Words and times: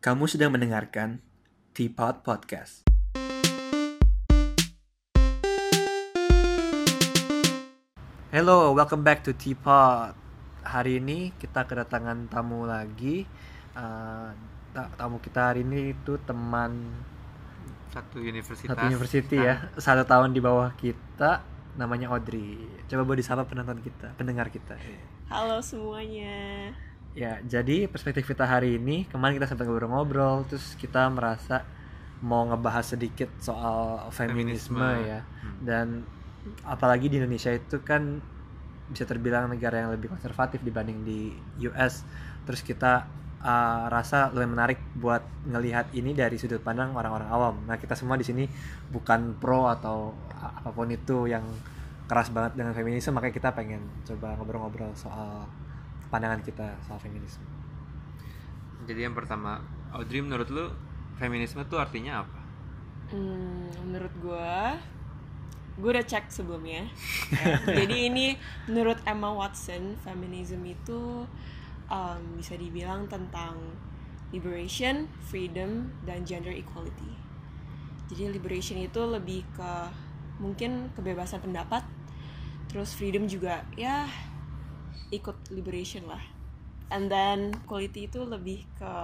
Kamu 0.00 0.24
sedang 0.24 0.56
mendengarkan 0.56 1.20
Teapot 1.76 2.24
Podcast. 2.24 2.88
Hello, 8.32 8.72
welcome 8.72 9.04
back 9.04 9.20
to 9.20 9.36
Teapot. 9.36 10.16
Hari 10.64 11.04
ini 11.04 11.36
kita 11.36 11.68
kedatangan 11.68 12.32
tamu 12.32 12.64
lagi. 12.64 13.28
Uh, 13.76 14.32
ta- 14.72 14.88
tamu 14.96 15.20
kita 15.20 15.52
hari 15.52 15.68
ini 15.68 15.92
itu 15.92 16.16
teman 16.24 16.80
satu 17.92 18.24
universitas 18.24 18.72
satu 18.72 18.88
university 18.88 19.36
ya, 19.36 19.68
satu 19.76 20.08
tahun 20.08 20.32
di 20.32 20.40
bawah 20.40 20.72
kita, 20.80 21.44
namanya 21.76 22.08
Audrey. 22.08 22.56
Coba 22.88 23.04
boleh 23.04 23.20
disapa 23.20 23.44
penonton 23.44 23.84
kita, 23.84 24.16
pendengar 24.16 24.48
kita. 24.48 24.80
Halo 25.28 25.60
semuanya. 25.60 26.72
Ya, 27.10 27.42
jadi 27.42 27.90
perspektif 27.90 28.22
kita 28.22 28.46
hari 28.46 28.78
ini 28.78 29.02
kemarin 29.10 29.34
kita 29.34 29.50
sempat 29.50 29.66
ngobrol-ngobrol, 29.66 30.46
terus 30.46 30.78
kita 30.78 31.10
merasa 31.10 31.66
mau 32.22 32.46
ngebahas 32.46 32.94
sedikit 32.94 33.26
soal 33.42 34.06
feminisme, 34.14 34.78
Feminisme. 34.78 35.08
ya, 35.08 35.20
Hmm. 35.42 35.58
dan 35.64 35.86
apalagi 36.62 37.10
di 37.10 37.16
Indonesia 37.18 37.50
itu 37.52 37.80
kan 37.82 38.20
bisa 38.90 39.04
terbilang 39.08 39.50
negara 39.50 39.82
yang 39.86 39.90
lebih 39.90 40.10
konservatif 40.12 40.62
dibanding 40.62 41.02
di 41.02 41.34
US. 41.66 42.06
Terus 42.46 42.62
kita 42.62 43.06
uh, 43.42 43.84
rasa 43.90 44.30
lebih 44.30 44.50
menarik 44.54 44.78
buat 44.94 45.22
ngelihat 45.46 45.90
ini 45.94 46.14
dari 46.14 46.38
sudut 46.38 46.62
pandang 46.62 46.94
orang-orang 46.94 47.28
awam. 47.28 47.54
Nah, 47.66 47.76
kita 47.76 47.98
semua 47.98 48.14
di 48.18 48.26
sini 48.26 48.44
bukan 48.90 49.34
pro 49.34 49.66
atau 49.66 50.14
apa 50.40 50.70
pun 50.70 50.86
itu 50.90 51.26
yang 51.26 51.42
keras 52.06 52.30
banget 52.30 52.58
dengan 52.58 52.74
feminisme, 52.74 53.14
makanya 53.14 53.34
kita 53.34 53.50
pengen 53.54 53.82
coba 54.02 54.34
ngobrol-ngobrol 54.38 54.90
soal 54.94 55.46
pandangan 56.10 56.42
kita 56.42 56.76
soal 56.84 56.98
feminisme. 56.98 57.42
jadi 58.84 59.06
yang 59.06 59.14
pertama 59.14 59.62
Audrey 59.94 60.18
menurut 60.22 60.50
lu 60.50 60.66
feminisme 61.18 61.62
tuh 61.70 61.78
artinya 61.78 62.26
apa 62.26 62.40
Hmm, 63.10 63.66
menurut 63.90 64.14
gue, 64.22 64.54
gue 65.82 65.90
udah 65.90 66.06
cek 66.06 66.30
sebelumnya. 66.30 66.86
Ya, 67.34 67.58
Jadi 67.82 68.06
ini 68.06 68.38
menurut 68.70 69.02
Emma 69.02 69.34
Watson, 69.34 69.98
feminism 70.06 70.62
itu 70.62 71.26
um, 71.90 72.22
bisa 72.38 72.54
dibilang 72.54 73.10
tentang 73.10 73.58
liberation, 74.30 75.10
freedom, 75.26 75.90
dan 76.06 76.22
gender 76.22 76.54
equality. 76.54 77.18
Jadi 78.14 78.30
liberation 78.30 78.78
itu 78.78 79.02
lebih 79.02 79.42
ke 79.58 79.72
mungkin 80.38 80.94
kebebasan 80.94 81.42
pendapat, 81.42 81.82
terus 82.70 82.94
freedom 82.94 83.26
juga 83.26 83.66
ya 83.74 84.06
ikut 85.10 85.36
liberation 85.50 86.06
lah. 86.06 86.22
And 86.90 87.06
then 87.06 87.54
equality 87.54 88.06
itu 88.06 88.22
lebih 88.22 88.66
ke 88.74 88.94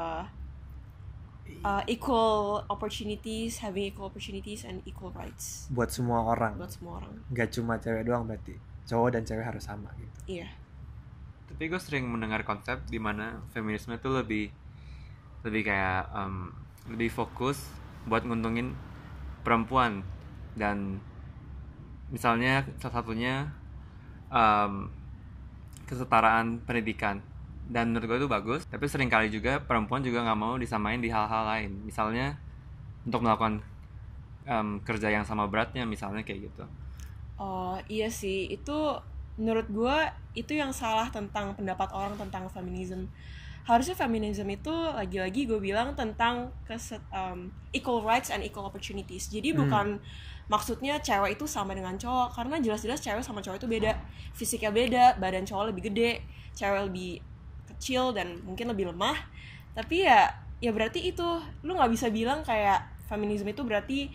uh, 1.63 1.83
equal 1.87 2.67
opportunities, 2.67 3.63
having 3.63 3.95
equal 3.95 4.11
opportunities 4.11 4.67
and 4.67 4.83
equal 4.83 5.15
rights 5.15 5.71
Buat 5.71 5.95
semua 5.95 6.27
orang, 6.27 6.59
buat 6.59 6.73
semua 6.73 6.99
orang. 7.03 7.15
nggak 7.31 7.49
cuma 7.55 7.79
cewek 7.79 8.03
doang 8.03 8.27
berarti. 8.27 8.59
Cowok 8.87 9.19
dan 9.19 9.23
cewek 9.23 9.45
harus 9.45 9.63
sama 9.63 9.91
gitu. 9.99 10.41
Iya. 10.43 10.49
tapi 11.47 11.71
gue 11.71 11.79
sering 11.79 12.05
mendengar 12.11 12.43
konsep 12.43 12.83
di 12.91 12.99
mana 12.99 13.39
feminisme 13.55 13.95
tuh 13.97 14.19
lebih 14.19 14.51
lebih 15.41 15.63
kayak 15.65 16.11
em, 16.13 16.51
lebih 16.91 17.09
fokus 17.09 17.57
buat 18.05 18.27
nguntungin 18.27 18.75
perempuan 19.41 20.03
dan 20.59 20.99
misalnya 22.11 22.67
salah 22.83 23.01
satunya 23.01 23.49
em, 24.29 24.91
kesetaraan 25.87 26.61
pendidikan 26.67 27.23
dan 27.67 27.91
menurut 27.91 28.07
gue 28.07 28.19
itu 28.27 28.31
bagus 28.31 28.63
tapi 28.67 28.87
sering 28.87 29.11
kali 29.11 29.27
juga 29.31 29.59
perempuan 29.59 30.03
juga 30.03 30.23
nggak 30.23 30.39
mau 30.39 30.55
disamain 30.59 30.99
di 31.03 31.11
hal-hal 31.11 31.43
lain 31.47 31.71
misalnya 31.83 32.39
untuk 33.07 33.23
melakukan 33.23 33.63
em, 34.47 34.79
kerja 34.87 35.11
yang 35.11 35.27
sama 35.27 35.47
beratnya 35.51 35.83
misalnya 35.87 36.23
kayak 36.23 36.51
gitu 36.51 36.65
Oh 37.37 37.77
iya 37.93 38.09
sih, 38.09 38.49
itu 38.49 38.77
menurut 39.37 39.69
gue 39.69 39.97
itu 40.33 40.57
yang 40.57 40.73
salah 40.73 41.13
tentang 41.13 41.53
pendapat 41.53 41.93
orang 41.93 42.17
tentang 42.17 42.49
feminism. 42.49 43.13
Harusnya 43.69 43.93
feminism 43.93 44.49
itu 44.49 44.73
lagi-lagi 44.73 45.45
gue 45.45 45.61
bilang 45.61 45.93
tentang 45.93 46.49
keset, 46.65 47.03
um, 47.13 47.53
equal 47.77 48.01
rights 48.01 48.33
and 48.33 48.41
equal 48.41 48.65
opportunities. 48.65 49.29
Jadi 49.29 49.53
Hmm. 49.53 49.61
bukan 49.69 49.87
maksudnya 50.47 51.03
cewek 51.03 51.39
itu 51.39 51.45
sama 51.51 51.75
dengan 51.75 51.99
cowok 51.99 52.39
karena 52.39 52.57
jelas-jelas 52.63 53.03
cewek 53.03 53.23
sama 53.23 53.43
cowok 53.43 53.59
itu 53.63 53.69
beda. 53.69 53.93
Fisiknya 54.33 54.71
beda, 54.71 55.05
badan 55.19 55.43
cowok 55.43 55.75
lebih 55.75 55.91
gede, 55.91 56.23
cewek 56.55 56.87
lebih 56.87 57.23
kecil 57.75 58.15
dan 58.15 58.39
mungkin 58.47 58.71
lebih 58.71 58.95
lemah. 58.95 59.19
Tapi 59.75 60.07
ya 60.07 60.31
ya 60.63 60.73
berarti 60.73 61.13
itu 61.13 61.27
lu 61.67 61.77
nggak 61.77 61.93
bisa 61.93 62.09
bilang 62.09 62.41
kayak 62.41 62.81
feminism 63.07 63.47
itu 63.49 63.63
berarti 63.63 64.09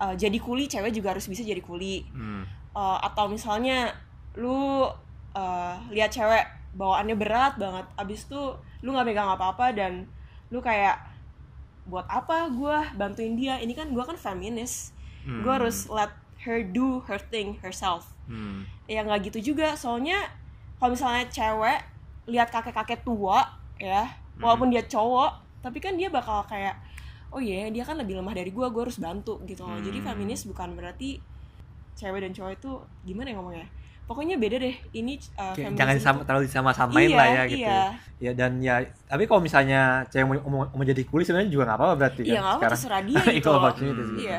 uh, 0.00 0.12
jadi 0.12 0.36
kuli 0.36 0.68
cewek 0.68 0.92
juga 0.92 1.16
harus 1.16 1.26
bisa 1.26 1.42
jadi 1.42 1.60
kuli 1.60 2.04
hmm. 2.12 2.44
Uh, 2.76 3.00
atau 3.00 3.24
misalnya 3.24 3.88
lu 4.36 4.84
uh, 5.32 5.74
lihat 5.88 6.12
cewek 6.12 6.44
bawaannya 6.76 7.16
berat 7.16 7.56
banget 7.56 7.88
abis 7.96 8.28
itu 8.28 8.52
lu 8.84 8.92
nggak 8.92 9.08
megang 9.08 9.32
apa-apa 9.32 9.72
dan 9.72 10.04
lu 10.52 10.60
kayak 10.60 11.00
buat 11.88 12.04
apa 12.04 12.52
gue 12.52 12.76
bantuin 13.00 13.32
dia 13.32 13.56
ini 13.64 13.72
kan 13.72 13.88
gue 13.88 14.04
kan 14.04 14.20
feminis 14.20 14.92
Hmm. 15.26 15.42
gue 15.42 15.52
harus 15.52 15.86
let 15.88 16.14
her 16.40 16.62
do 16.62 17.02
her 17.02 17.18
thing 17.20 17.58
herself 17.58 18.06
Hmm. 18.24 18.62
ya 18.84 19.02
nggak 19.02 19.26
gitu 19.26 19.52
juga 19.52 19.74
soalnya 19.74 20.18
kalau 20.76 20.92
misalnya 20.92 21.26
cewek 21.26 21.78
lihat 22.26 22.48
kakek-kakek 22.48 23.02
tua 23.02 23.42
ya 23.76 24.06
walaupun 24.36 24.66
dia 24.68 24.82
cowok 24.82 25.30
tapi 25.60 25.78
kan 25.78 25.94
dia 25.94 26.06
bakal 26.08 26.42
kayak 26.44 26.74
oh 27.28 27.38
iya 27.38 27.66
dia 27.68 27.82
kan 27.82 27.94
lebih 27.94 28.14
lemah 28.14 28.32
dari 28.32 28.48
gue 28.48 28.62
gue 28.64 28.82
harus 28.82 28.96
bantu 28.96 29.42
gitu 29.42 29.62
loh 29.62 29.78
jadi 29.78 29.98
Hmm. 30.00 30.06
feminis 30.08 30.42
bukan 30.44 30.72
berarti 30.72 31.18
cewek 31.92 32.20
dan 32.20 32.30
cowok 32.30 32.52
itu 32.54 32.70
gimana 33.04 33.26
ya 33.26 33.34
ngomongnya 33.34 33.66
pokoknya 34.04 34.36
beda 34.36 34.56
deh 34.60 34.76
ini 34.92 35.18
uh, 35.34 35.50
Kayak 35.50 35.56
feminism 35.56 35.74
jangan 35.76 35.94
itu- 35.94 36.04
sama, 36.04 36.18
terlalu 36.22 36.44
disama-samain 36.44 37.08
Iya, 37.08 37.16
lah 37.16 37.26
ya 37.26 37.42
gitu. 37.44 37.58
iya. 37.60 37.82
Ya 38.16 38.30
dan 38.32 38.52
ya 38.58 38.74
tapi 39.04 39.24
kalau 39.24 39.40
misalnya 39.40 39.80
cewek 40.06 40.24
mau, 40.24 40.38
mau, 40.48 40.62
mau 40.68 40.84
jadi 40.84 41.02
kuli 41.02 41.22
sebenarnya 41.22 41.48
juga 41.48 41.64
nggak 41.64 41.74
apa-apa 41.76 41.94
berarti 41.96 42.22
iya 42.24 42.38
kan 42.38 42.42
apa 42.42 42.54
sekarang. 42.56 42.70
terserah 42.72 43.02
dia 43.02 43.22
gitu 43.36 43.48
loh 43.48 43.58
opportunities. 43.60 44.06
Hmm. 44.08 44.18
Iya. 44.20 44.38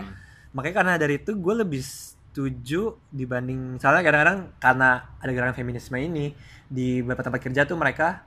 Makanya 0.53 0.75
karena 0.75 0.93
dari 0.95 1.17
itu 1.17 1.33
gue 1.33 1.55
lebih 1.57 1.81
setuju 1.81 2.95
dibanding 3.09 3.75
misalnya 3.75 4.01
kadang-kadang 4.01 4.39
karena 4.57 4.89
ada 5.17 5.31
gerakan 5.33 5.55
feminisme 5.55 5.97
ini 5.97 6.31
di 6.65 7.01
beberapa 7.01 7.25
tempat 7.25 7.41
kerja 7.41 7.65
tuh 7.65 7.75
mereka 7.75 8.23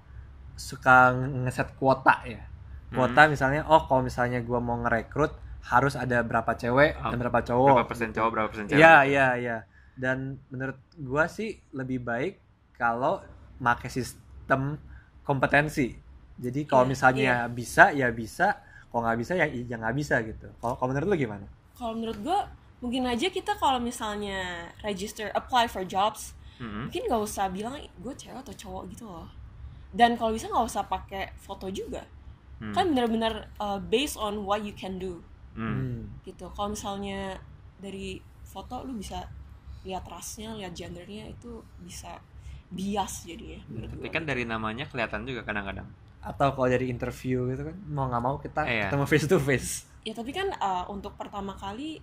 suka 0.54 1.14
ngeset 1.14 1.76
kuota 1.76 2.20
ya. 2.26 2.42
Kuota 2.90 3.22
Hmm. 3.24 3.30
misalnya 3.30 3.62
oh 3.64 3.86
kalau 3.86 4.02
misalnya 4.02 4.42
gue 4.42 4.58
mau 4.58 4.76
ngerekrut 4.78 5.32
harus 5.62 5.94
ada 5.94 6.20
berapa 6.20 6.52
cewek 6.52 6.96
Ah, 6.96 7.12
dan 7.12 7.16
berapa 7.20 7.40
cowok. 7.40 7.68
berapa 7.76 7.86
persen 7.86 8.10
cowok 8.10 8.30
berapa 8.32 8.48
persen 8.48 8.64
cewek 8.66 8.80
Iya 8.80 8.94
iya 9.06 9.26
iya. 9.36 9.58
Dan 9.94 10.40
menurut 10.48 10.80
gua 10.96 11.28
sih 11.28 11.60
lebih 11.70 12.00
baik 12.00 12.40
kalau 12.74 13.20
make 13.60 13.86
sistem 13.86 14.80
kompetensi. 15.22 15.92
Jadi 16.40 16.64
kalau 16.64 16.82
Iya, 16.82 16.90
misalnya 16.90 17.34
bisa 17.46 17.92
ya 17.92 18.08
bisa, 18.08 18.56
kalau 18.88 19.04
nggak 19.04 19.18
bisa 19.20 19.32
ya 19.36 19.44
ya 19.44 19.76
nggak 19.76 19.92
bisa 19.94 20.24
gitu. 20.24 20.48
Kalau 20.56 20.74
kalau 20.74 20.88
menurut 20.90 21.06
lu 21.06 21.16
gimana? 21.20 21.44
Kalau 21.80 21.96
menurut 21.96 22.20
gue 22.20 22.38
mungkin 22.78 23.02
aja 23.06 23.26
kita 23.26 23.56
kalau 23.56 23.80
misalnya 23.80 24.68
register 24.80 25.32
apply 25.32 25.64
for 25.64 25.80
jobs 25.82 26.36
Hmm. 26.56 26.84
mungkin 26.84 27.08
nggak 27.08 27.22
usah 27.24 27.48
bilang 27.48 27.72
gue 27.72 28.12
cewek 28.12 28.36
atau 28.38 28.52
cowok 28.52 28.82
gitu 28.90 29.08
loh 29.08 29.24
dan 29.90 30.12
kalau 30.14 30.28
bisa 30.30 30.44
nggak 30.44 30.60
usah 30.62 30.84
pakai 30.84 31.32
foto 31.34 31.66
juga 31.66 32.04
Hmm. 32.60 32.76
kan 32.76 32.84
benar-benar 32.86 33.48
uh, 33.56 33.80
based 33.80 34.14
on 34.14 34.44
what 34.44 34.60
you 34.60 34.70
can 34.70 35.00
do 35.00 35.24
Hmm. 35.50 35.64
Hmm. 35.64 36.00
gitu 36.20 36.52
kalau 36.52 36.70
misalnya 36.70 37.40
dari 37.76 38.20
foto 38.44 38.84
lu 38.84 38.92
bisa 38.94 39.24
lihat 39.80 40.04
rasnya 40.04 40.52
lihat 40.52 40.76
gendernya 40.76 41.32
itu 41.32 41.64
bisa 41.80 42.20
bias 42.68 43.24
jadinya 43.24 43.64
menurut 43.66 43.96
Tapi 43.96 44.08
kan 44.10 44.22
dari 44.22 44.44
namanya 44.44 44.84
kelihatan 44.84 45.24
juga 45.24 45.42
kadang-kadang. 45.42 45.88
Atau 46.20 46.52
kalau 46.52 46.68
dari 46.68 46.86
interview 46.86 47.48
gitu 47.48 47.64
kan 47.64 47.76
mau 47.88 48.04
nggak 48.06 48.20
mau 48.20 48.36
kita 48.36 48.62
Iya. 48.62 48.92
ketemu 48.92 49.04
face 49.08 49.26
to 49.26 49.38
face. 49.40 49.72
Ya 50.00 50.12
tapi 50.12 50.30
kan 50.30 50.48
uh, 50.54 50.84
untuk 50.86 51.12
pertama 51.14 51.52
kali 51.52 52.00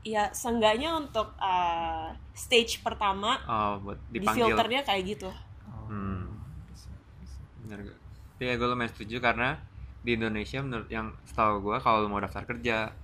ya 0.00 0.30
seenggaknya 0.30 0.96
untuk 0.96 1.36
uh, 1.36 2.08
stage 2.32 2.80
pertama 2.80 3.36
Oh, 3.44 3.76
buat 3.80 3.98
di 4.08 4.18
filternya 4.18 4.82
kayak 4.82 5.04
gitu 5.08 5.30
Hmm. 5.86 6.22
Bener 7.60 7.82
gak? 7.84 7.98
Ya 8.38 8.54
gue 8.54 8.62
lumayan 8.64 8.88
setuju 8.88 9.18
karena 9.18 9.58
di 10.00 10.14
Indonesia 10.14 10.58
menurut 10.58 10.86
yang 10.86 11.10
setahu 11.24 11.60
gue 11.60 11.76
kalau 11.78 12.06
mau 12.06 12.16
daftar 12.16 12.46
kerja 12.46 12.94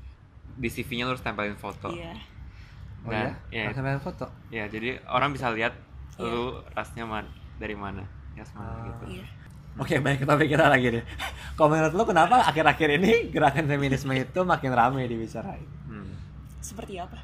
di 0.54 0.66
CV-nya 0.66 1.04
lu 1.04 1.12
harus 1.12 1.20
tempelin 1.20 1.54
foto. 1.54 1.90
iya 1.90 2.14
Oh 3.02 3.10
Dan, 3.10 3.34
ya? 3.50 3.60
ya. 3.60 3.62
Harus 3.68 3.78
ambil 3.78 4.00
foto. 4.00 4.26
Ya, 4.48 4.64
jadi 4.66 4.98
orang 5.04 5.30
bisa 5.30 5.50
lihat 5.50 5.74
Iya. 6.16 6.24
lu 6.24 6.44
rasnya 6.72 7.04
man- 7.04 7.28
dari 7.56 7.74
mana. 7.74 8.06
Ya 8.32 8.42
semana 8.42 8.70
Ah. 8.72 8.86
gitu. 8.88 9.04
iya 9.12 9.26
Oke, 9.76 10.00
baik 10.00 10.22
ke 10.22 10.26
topik 10.26 10.48
kita 10.48 10.72
lagi 10.72 10.88
deh. 10.88 11.04
Kalau 11.52 11.68
menurut 11.68 11.92
lu 11.92 12.04
kenapa 12.04 12.40
akhir-akhir 12.44 12.96
ini 12.96 13.28
gerakan 13.28 13.68
feminisme 13.68 14.12
itu 14.12 14.40
makin 14.40 14.72
ramai 14.72 15.04
dibicarain? 15.04 15.64
Hmm. 15.86 16.12
seperti 16.58 16.98
apa 16.98 17.22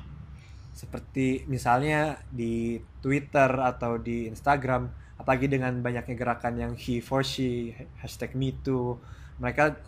seperti 0.72 1.44
misalnya 1.46 2.14
di 2.30 2.78
Twitter 3.02 3.50
atau 3.58 3.98
di 3.98 4.26
Instagram 4.26 4.86
apalagi 5.18 5.46
dengan 5.46 5.78
banyaknya 5.78 6.14
gerakan 6.14 6.54
yang 6.58 6.72
he 6.74 6.98
for 7.02 7.22
she 7.22 7.74
hashtag 7.98 8.34
me 8.34 8.54
too 8.62 8.98
mereka 9.38 9.78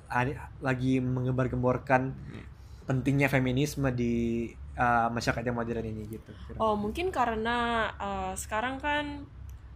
lagi 0.58 0.98
mengembar-gemborkan 0.98 2.12
Iya. 2.30 2.44
pentingnya 2.84 3.28
feminisme 3.30 3.88
di 3.94 4.50
uh, 4.74 5.08
masyarakat 5.08 5.42
yang 5.42 5.56
modern 5.56 5.86
ini 5.86 6.02
gitu 6.18 6.30
Oh 6.58 6.74
mungkin 6.74 7.08
karena 7.08 7.88
uh, 7.96 8.32
sekarang 8.34 8.82
kan 8.82 9.22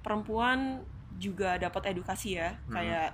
perempuan 0.03 0.83
juga 1.19 1.59
dapat 1.59 1.93
edukasi 1.93 2.39
ya 2.39 2.55
Hmm. 2.67 2.75
kayak 2.79 3.09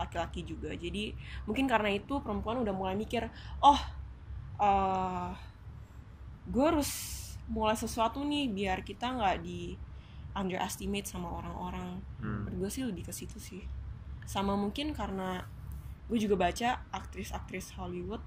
laki-laki 0.00 0.48
juga. 0.48 0.72
Jadi 0.72 1.12
mungkin 1.44 1.68
karena 1.68 1.92
itu 1.92 2.24
perempuan 2.24 2.64
udah 2.64 2.72
mulai 2.72 2.96
mikir, 2.96 3.28
oh 3.60 3.80
uh, 4.56 5.36
gue 6.48 6.64
harus 6.64 6.90
mulai 7.52 7.76
sesuatu 7.76 8.24
nih 8.24 8.48
biar 8.48 8.80
kita 8.80 9.12
nggak 9.12 9.44
di 9.44 9.76
underestimate 10.32 11.04
sama 11.04 11.28
orang-orang. 11.28 12.00
Hmm. 12.18 12.48
Menurut 12.48 12.66
gue 12.66 12.70
sih 12.72 12.82
lebih 12.88 13.04
ke 13.06 13.12
situ 13.12 13.36
sih. 13.36 13.62
Sama 14.24 14.56
mungkin 14.56 14.96
karena 14.96 15.44
gue 16.10 16.18
juga 16.18 16.34
baca 16.34 16.82
aktris-aktris 16.90 17.78
Hollywood 17.78 18.24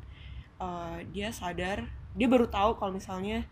uh, 0.63 1.03
dia 1.11 1.35
sadar 1.35 1.83
dia 2.15 2.27
baru 2.31 2.47
tahu 2.47 2.79
kalau 2.79 2.95
misalnya 2.95 3.43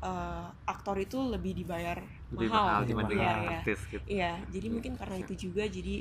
uh, 0.00 0.48
aktor 0.64 0.96
itu 0.96 1.20
lebih 1.20 1.52
dibayar 1.52 2.00
lebih 2.32 2.48
mahal. 2.48 2.64
mahal 2.64 2.80
Lebih 2.80 2.90
dibanding 2.90 3.18
Iya, 3.18 3.32
iya. 3.34 3.58
artis 3.60 3.80
gitu 3.86 4.04
Iya, 4.06 4.32
jadi 4.48 4.66
mungkin 4.70 4.92
karena 4.96 5.16
itu 5.18 5.34
juga 5.36 5.62
jadi 5.66 5.96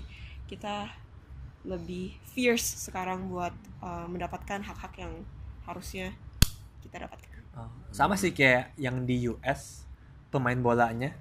kita 0.48 0.75
lebih 1.64 2.06
fierce 2.28 2.88
sekarang 2.88 3.28
buat 3.28 3.52
uh, 3.80 4.08
mendapatkan 4.08 4.60
hak-hak 4.60 4.94
yang 5.00 5.14
harusnya 5.64 6.12
kita 6.84 7.08
dapatkan. 7.08 7.31
Oh, 7.56 7.70
sama 7.90 8.18
sih 8.18 8.34
kayak 8.34 8.75
yang 8.75 9.06
di 9.06 9.30
US 9.30 9.88
pemain 10.30 10.58
bolanya 10.58 11.14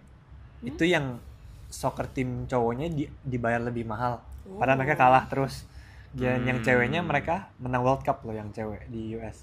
Hmm? 0.58 0.70
itu 0.70 0.86
yang 0.86 1.18
soccer 1.66 2.06
tim 2.06 2.46
cowoknya 2.46 2.86
di- 2.86 3.10
dibayar 3.22 3.58
lebih 3.58 3.82
mahal 3.82 4.22
padahal 4.46 4.74
Oh. 4.74 4.80
mereka 4.82 4.94
kalah 4.96 5.26
terus 5.26 5.66
dan 6.10 6.42
yang 6.42 6.58
Hmm. 6.58 6.66
ceweknya 6.66 7.00
mereka 7.00 7.50
menang 7.58 7.82
World 7.82 8.02
Cup 8.02 8.22
loh 8.22 8.30
yang 8.30 8.50
cewek 8.50 8.86
di 8.86 9.14
US. 9.14 9.42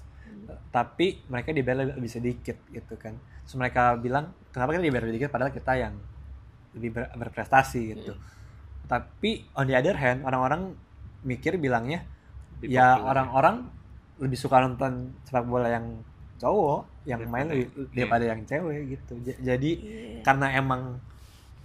Tapi 0.70 1.20
mereka 1.26 1.50
dibayar 1.50 1.92
lebih 1.92 2.10
sedikit 2.10 2.56
gitu 2.68 2.94
kan. 2.94 3.14
Terus 3.44 3.56
mereka 3.56 3.96
bilang 3.96 4.30
kenapa 4.50 4.74
kita 4.74 4.82
dibayar 4.82 5.04
lebih 5.04 5.14
sedikit? 5.16 5.30
Padahal 5.30 5.52
kita 5.52 5.72
yang 5.74 5.94
lebih 6.72 6.90
ber- 6.92 7.10
berprestasi 7.16 7.80
gitu. 7.94 8.12
Tapi 8.84 9.46
on 9.54 9.66
the 9.66 9.74
other 9.74 9.94
hand 9.94 10.22
orang-orang 10.22 10.74
mikir 11.22 11.54
bilangnya 11.56 12.02
Lebih 12.58 12.74
ya 12.74 12.96
orang-orang 12.96 13.68
lebih 14.20 14.36
suka 14.36 14.60
nonton 14.60 15.16
sepak 15.24 15.44
bola 15.44 15.68
yang 15.68 16.00
cowok 16.36 17.04
yang 17.04 17.24
main 17.28 17.48
lebih 17.48 17.68
iya. 17.68 17.84
daripada 17.96 18.24
yang 18.28 18.40
cewek 18.44 18.80
gitu. 18.90 19.12
J- 19.24 19.40
jadi 19.40 19.70
Iya. 19.76 20.20
karena 20.24 20.46
emang 20.52 21.00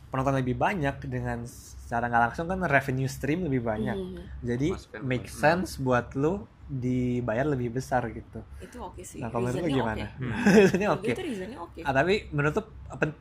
penonton 0.08 0.36
lebih 0.40 0.56
banyak 0.56 0.96
dengan 1.06 1.44
secara 1.46 2.08
nggak 2.08 2.24
langsung 2.32 2.48
kan 2.48 2.60
revenue 2.64 3.08
stream 3.08 3.44
lebih 3.44 3.62
banyak. 3.62 3.96
Hmm, 3.96 4.24
jadi 4.42 4.70
Masukin 4.74 5.02
make 5.04 5.28
sense 5.28 5.76
buat 5.78 6.16
lu 6.16 6.48
dibayar 6.66 7.46
lebih 7.46 7.78
besar 7.78 8.02
gitu 8.10 8.42
itu 8.58 8.78
oke 8.82 9.02
sih. 9.06 9.22
nah 9.22 9.30
kalau 9.30 9.54
menurut 9.54 9.62
lu 9.62 9.70
Reasonnya 9.70 9.78
gimana 9.78 9.98
oke. 10.02 10.18
Hmm. 10.18 10.34
ini 10.34 10.86
Menurut 10.86 10.98
oke 10.98 11.08
itu 11.14 11.22
reasonnya 11.22 11.60
oke. 11.62 11.80
Ah, 11.86 11.94
tapi 11.94 12.14
menurut 12.34 12.54
lu 12.58 12.64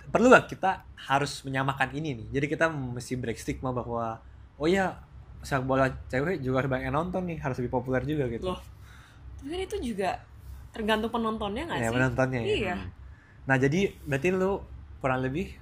perlu 0.08 0.26
gak 0.32 0.44
kita 0.48 0.70
harus 0.96 1.32
menyamakan 1.44 1.88
ini 1.92 2.08
nih 2.16 2.26
jadi 2.32 2.46
kita 2.48 2.66
mesti 2.72 3.12
break 3.20 3.36
stigma 3.36 3.70
bahwa 3.70 4.16
oh 4.56 4.64
ya 4.64 4.96
sepak 5.44 5.68
bola 5.68 5.92
cewek 6.08 6.40
juga 6.40 6.64
harus 6.64 6.70
banyak 6.72 6.88
yang 6.88 6.96
nonton 6.96 7.22
nih 7.28 7.36
harus 7.36 7.60
lebih 7.60 7.68
populer 7.68 8.00
juga 8.08 8.24
gitu 8.32 8.48
Loh, 8.48 8.60
tapi 9.36 9.48
kan 9.52 9.60
itu 9.60 9.76
juga 9.92 10.10
tergantung 10.72 11.12
penontonnya 11.12 11.68
nggak 11.68 11.78
ya 11.78 11.88
sih? 11.88 11.94
penontonnya 11.94 12.40
ya 12.40 12.48
Iya. 12.48 12.74
Hmm. 12.80 12.88
Nah 13.44 13.56
jadi 13.60 13.80
berarti 14.08 14.28
lu 14.32 14.64
kurang 15.04 15.20
lebih 15.20 15.52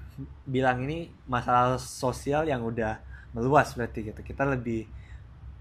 bilang 0.47 0.87
ini 0.87 1.11
masalah 1.27 1.83
sosial 1.83 2.47
yang 2.47 2.63
udah 2.63 3.03
meluas 3.35 3.75
berarti 3.75 4.07
gitu. 4.07 4.21
Kita 4.23 4.47
lebih 4.47 4.87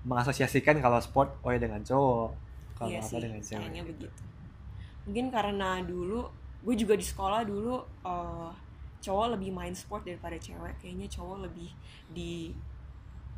mengasosiasikan 0.01 0.81
kalau 0.81 0.97
sport 0.97 1.37
oh 1.41 1.49
ya 1.49 1.59
dengan 1.61 1.81
cowok, 1.81 2.29
kalau 2.73 2.89
iya 2.89 2.99
apa 2.99 3.07
sih, 3.07 3.21
dengan 3.21 3.41
cewek. 3.41 3.59
sayangnya 3.61 3.83
begitu. 3.85 4.07
Mungkin 5.05 5.25
karena 5.29 5.69
dulu 5.81 6.29
gue 6.61 6.75
juga 6.77 6.93
di 6.93 7.05
sekolah 7.05 7.41
dulu 7.45 7.75
eh, 8.05 8.49
cowok 9.01 9.27
lebih 9.37 9.49
main 9.53 9.73
sport 9.73 10.05
daripada 10.05 10.37
cewek. 10.37 10.77
Kayaknya 10.81 11.07
cowok 11.09 11.37
lebih 11.45 11.69
di 12.09 12.53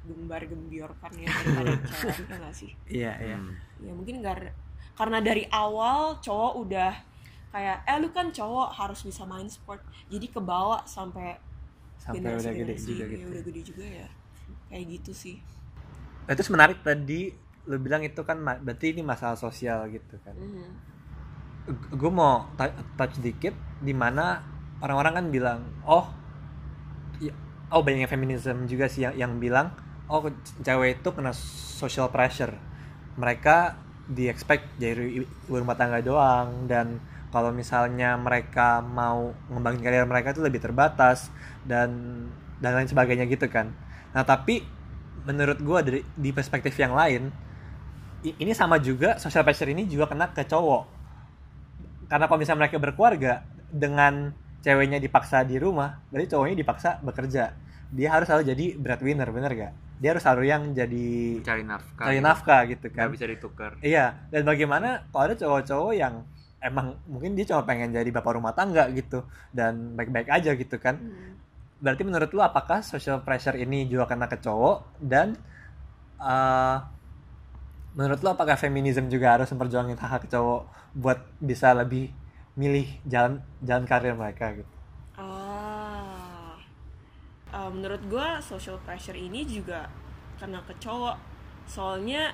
gembar 0.04 0.44
gembiorkan 0.44 1.12
ya 1.16 1.28
daripada 1.32 1.72
cewek 1.90 2.28
ya 2.28 2.36
nggak 2.40 2.56
sih? 2.56 2.72
Iya 2.88 3.12
iya. 3.20 3.38
Hmm. 3.40 3.54
Ya 3.80 3.92
mungkin 3.92 4.20
gar- 4.20 4.56
karena 4.94 5.20
dari 5.24 5.48
awal 5.50 6.20
cowok 6.20 6.54
udah 6.60 6.92
kayak 7.54 7.86
eh 7.86 7.98
lu 8.02 8.10
kan 8.12 8.32
cowok 8.32 8.72
harus 8.76 9.00
bisa 9.04 9.24
main 9.24 9.48
sport. 9.48 9.80
Jadi 10.08 10.28
kebawa 10.32 10.84
sampai 10.84 11.40
Sampai 11.96 12.36
udah 12.36 12.52
gede 12.52 12.76
juga 12.76 13.04
ya 13.08 13.16
gitu. 13.16 13.28
udah 13.32 13.44
gede 13.48 13.62
juga 13.64 13.86
ya. 13.88 14.08
Kayak 14.68 14.86
gitu 15.00 15.12
sih. 15.16 15.36
Nah, 16.28 16.34
Terus 16.36 16.52
menarik 16.54 16.80
tadi 16.84 17.32
lu 17.64 17.80
bilang 17.80 18.04
itu 18.04 18.22
kan 18.28 18.38
berarti 18.44 18.92
ini 18.92 19.02
masalah 19.04 19.40
sosial 19.40 19.88
gitu 19.88 20.16
kan. 20.24 20.36
Mhm. 20.36 20.68
Gue 21.96 22.12
mau 22.12 22.44
touch 23.00 23.16
dikit 23.24 23.56
di 23.80 23.96
mana 23.96 24.44
orang-orang 24.84 25.14
kan 25.24 25.26
bilang 25.32 25.60
oh 25.88 26.12
ya- 27.22 27.38
oh 27.74 27.82
banyak 27.82 28.06
yang 28.06 28.12
feminism 28.12 28.66
juga 28.70 28.86
sih 28.92 29.06
yang, 29.06 29.16
yang 29.16 29.32
bilang 29.42 29.72
oh 30.10 30.28
cewek 30.62 31.02
itu 31.02 31.10
kena 31.16 31.32
social 31.80 32.08
pressure 32.12 32.54
mereka 33.16 33.78
di 34.04 34.28
expect 34.28 34.68
dari 34.76 35.24
ibu 35.24 35.28
rumah 35.48 35.80
tangga 35.80 36.04
doang 36.04 36.68
dan 36.68 37.00
kalau 37.32 37.50
misalnya 37.56 38.20
mereka 38.20 38.84
mau 38.84 39.32
ngembangin 39.50 39.82
karir 39.82 40.06
mereka 40.06 40.36
itu 40.36 40.44
lebih 40.44 40.60
terbatas 40.60 41.32
dan 41.64 41.90
dan 42.60 42.72
lain 42.78 42.90
sebagainya 42.90 43.26
gitu 43.32 43.48
kan 43.48 43.72
nah 44.12 44.22
tapi 44.28 44.62
menurut 45.24 45.60
gue 45.60 45.80
dari 45.84 46.00
di 46.16 46.30
perspektif 46.36 46.76
yang 46.80 46.94
lain 46.96 47.32
ini 48.24 48.52
sama 48.56 48.80
juga 48.80 49.20
social 49.20 49.44
pressure 49.44 49.68
ini 49.68 49.84
juga 49.84 50.08
kena 50.08 50.32
ke 50.32 50.48
cowok. 50.48 50.84
Karena 52.08 52.26
kalau 52.28 52.40
misalnya 52.40 52.68
mereka 52.68 52.80
berkeluarga 52.80 53.44
dengan 53.68 54.32
ceweknya 54.64 55.00
dipaksa 55.04 55.44
di 55.44 55.60
rumah 55.60 56.00
berarti 56.08 56.32
cowoknya 56.32 56.56
dipaksa 56.56 56.90
bekerja. 57.04 57.52
Dia 57.94 58.10
harus 58.10 58.26
selalu 58.32 58.44
jadi 58.56 58.66
breadwinner 58.80 59.30
bener 59.30 59.52
gak 59.54 59.74
dia 60.04 60.12
harus 60.12 60.24
selalu 60.26 60.44
yang 60.52 60.64
jadi 60.76 61.08
cari 61.48 61.64
nafkah 61.64 62.06
cari 62.12 62.18
gitu. 62.20 62.28
nafkah 62.28 62.62
gitu 62.68 62.88
kan. 62.92 63.08
bisa 63.08 63.24
ditukar. 63.24 63.72
Iya 63.80 64.28
dan 64.36 64.44
bagaimana 64.44 65.08
kalau 65.16 65.32
ada 65.32 65.36
cowok-cowok 65.40 65.94
yang 65.96 66.28
emang 66.64 67.00
mungkin 67.08 67.40
dia 67.40 67.48
cuma 67.48 67.64
pengen 67.64 67.96
jadi 67.96 68.12
bapak 68.12 68.36
rumah 68.36 68.52
tangga 68.52 68.88
gitu 68.92 69.24
dan 69.56 69.96
baik-baik 69.96 70.28
aja 70.28 70.52
gitu 70.60 70.76
kan. 70.76 71.00
Hmm. 71.00 71.40
Berarti 71.84 72.04
menurut 72.08 72.30
lu 72.36 72.42
apakah 72.50 72.80
social 72.92 73.20
pressure 73.26 73.58
ini 73.66 73.80
juga 73.92 74.06
kena 74.12 74.28
ke 74.32 74.38
cowok 74.46 74.78
dan 75.12 75.28
eh, 76.22 76.78
menurut 77.98 78.20
lu 78.24 78.30
apakah 78.36 78.58
feminisme 78.64 79.08
juga 79.16 79.28
harus 79.38 79.50
memperjuangin 79.54 79.98
hak 80.02 80.12
hak 80.14 80.24
cowok 80.34 80.62
buat 81.04 81.20
bisa 81.50 81.70
lebih 81.82 82.06
milih 82.60 82.88
jalan 83.12 83.34
jalan 83.68 83.86
karir 83.90 84.14
mereka 84.22 84.46
gitu 84.60 84.74
Ah, 85.18 86.58
Eh, 87.54 87.70
menurut 87.76 88.02
gue 88.12 88.28
social 88.42 88.78
pressure 88.86 89.16
ini 89.18 89.46
juga 89.46 89.86
kena 90.42 90.60
ke 90.68 90.74
cowok. 90.84 91.18
Soalnya 91.70 92.34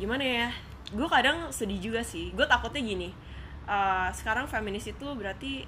gimana 0.00 0.24
ya? 0.24 0.48
Gue 0.92 1.08
kadang 1.08 1.48
sedih 1.54 1.78
juga 1.80 2.00
sih. 2.04 2.32
Gue 2.36 2.44
takutnya 2.48 2.82
gini. 2.82 3.10
eh, 3.62 4.08
sekarang 4.18 4.50
feminis 4.50 4.90
itu 4.90 5.06
berarti 5.14 5.62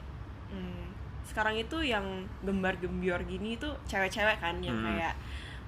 hmm, 0.51 0.84
sekarang 1.25 1.57
itu 1.57 1.81
yang 1.81 2.05
gembar-gembior 2.41 3.21
gini 3.23 3.55
itu 3.55 3.67
cewek-cewek 3.85 4.39
kan 4.39 4.61
yang 4.61 4.77
Hmm. 4.77 4.87
kayak 4.91 5.15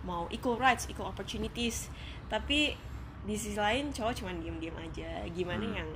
mau 0.03 0.29
equal 0.29 0.55
rights, 0.57 0.87
equal 0.87 1.09
opportunities. 1.09 1.89
Tapi 2.27 2.77
di 3.23 3.35
sisi 3.35 3.57
lain 3.57 3.91
cowok 3.91 4.13
cuman 4.15 4.39
diem-diem 4.39 4.77
aja. 4.77 5.25
Gimana 5.29 5.65
Hmm. 5.65 5.77
yang 5.77 5.89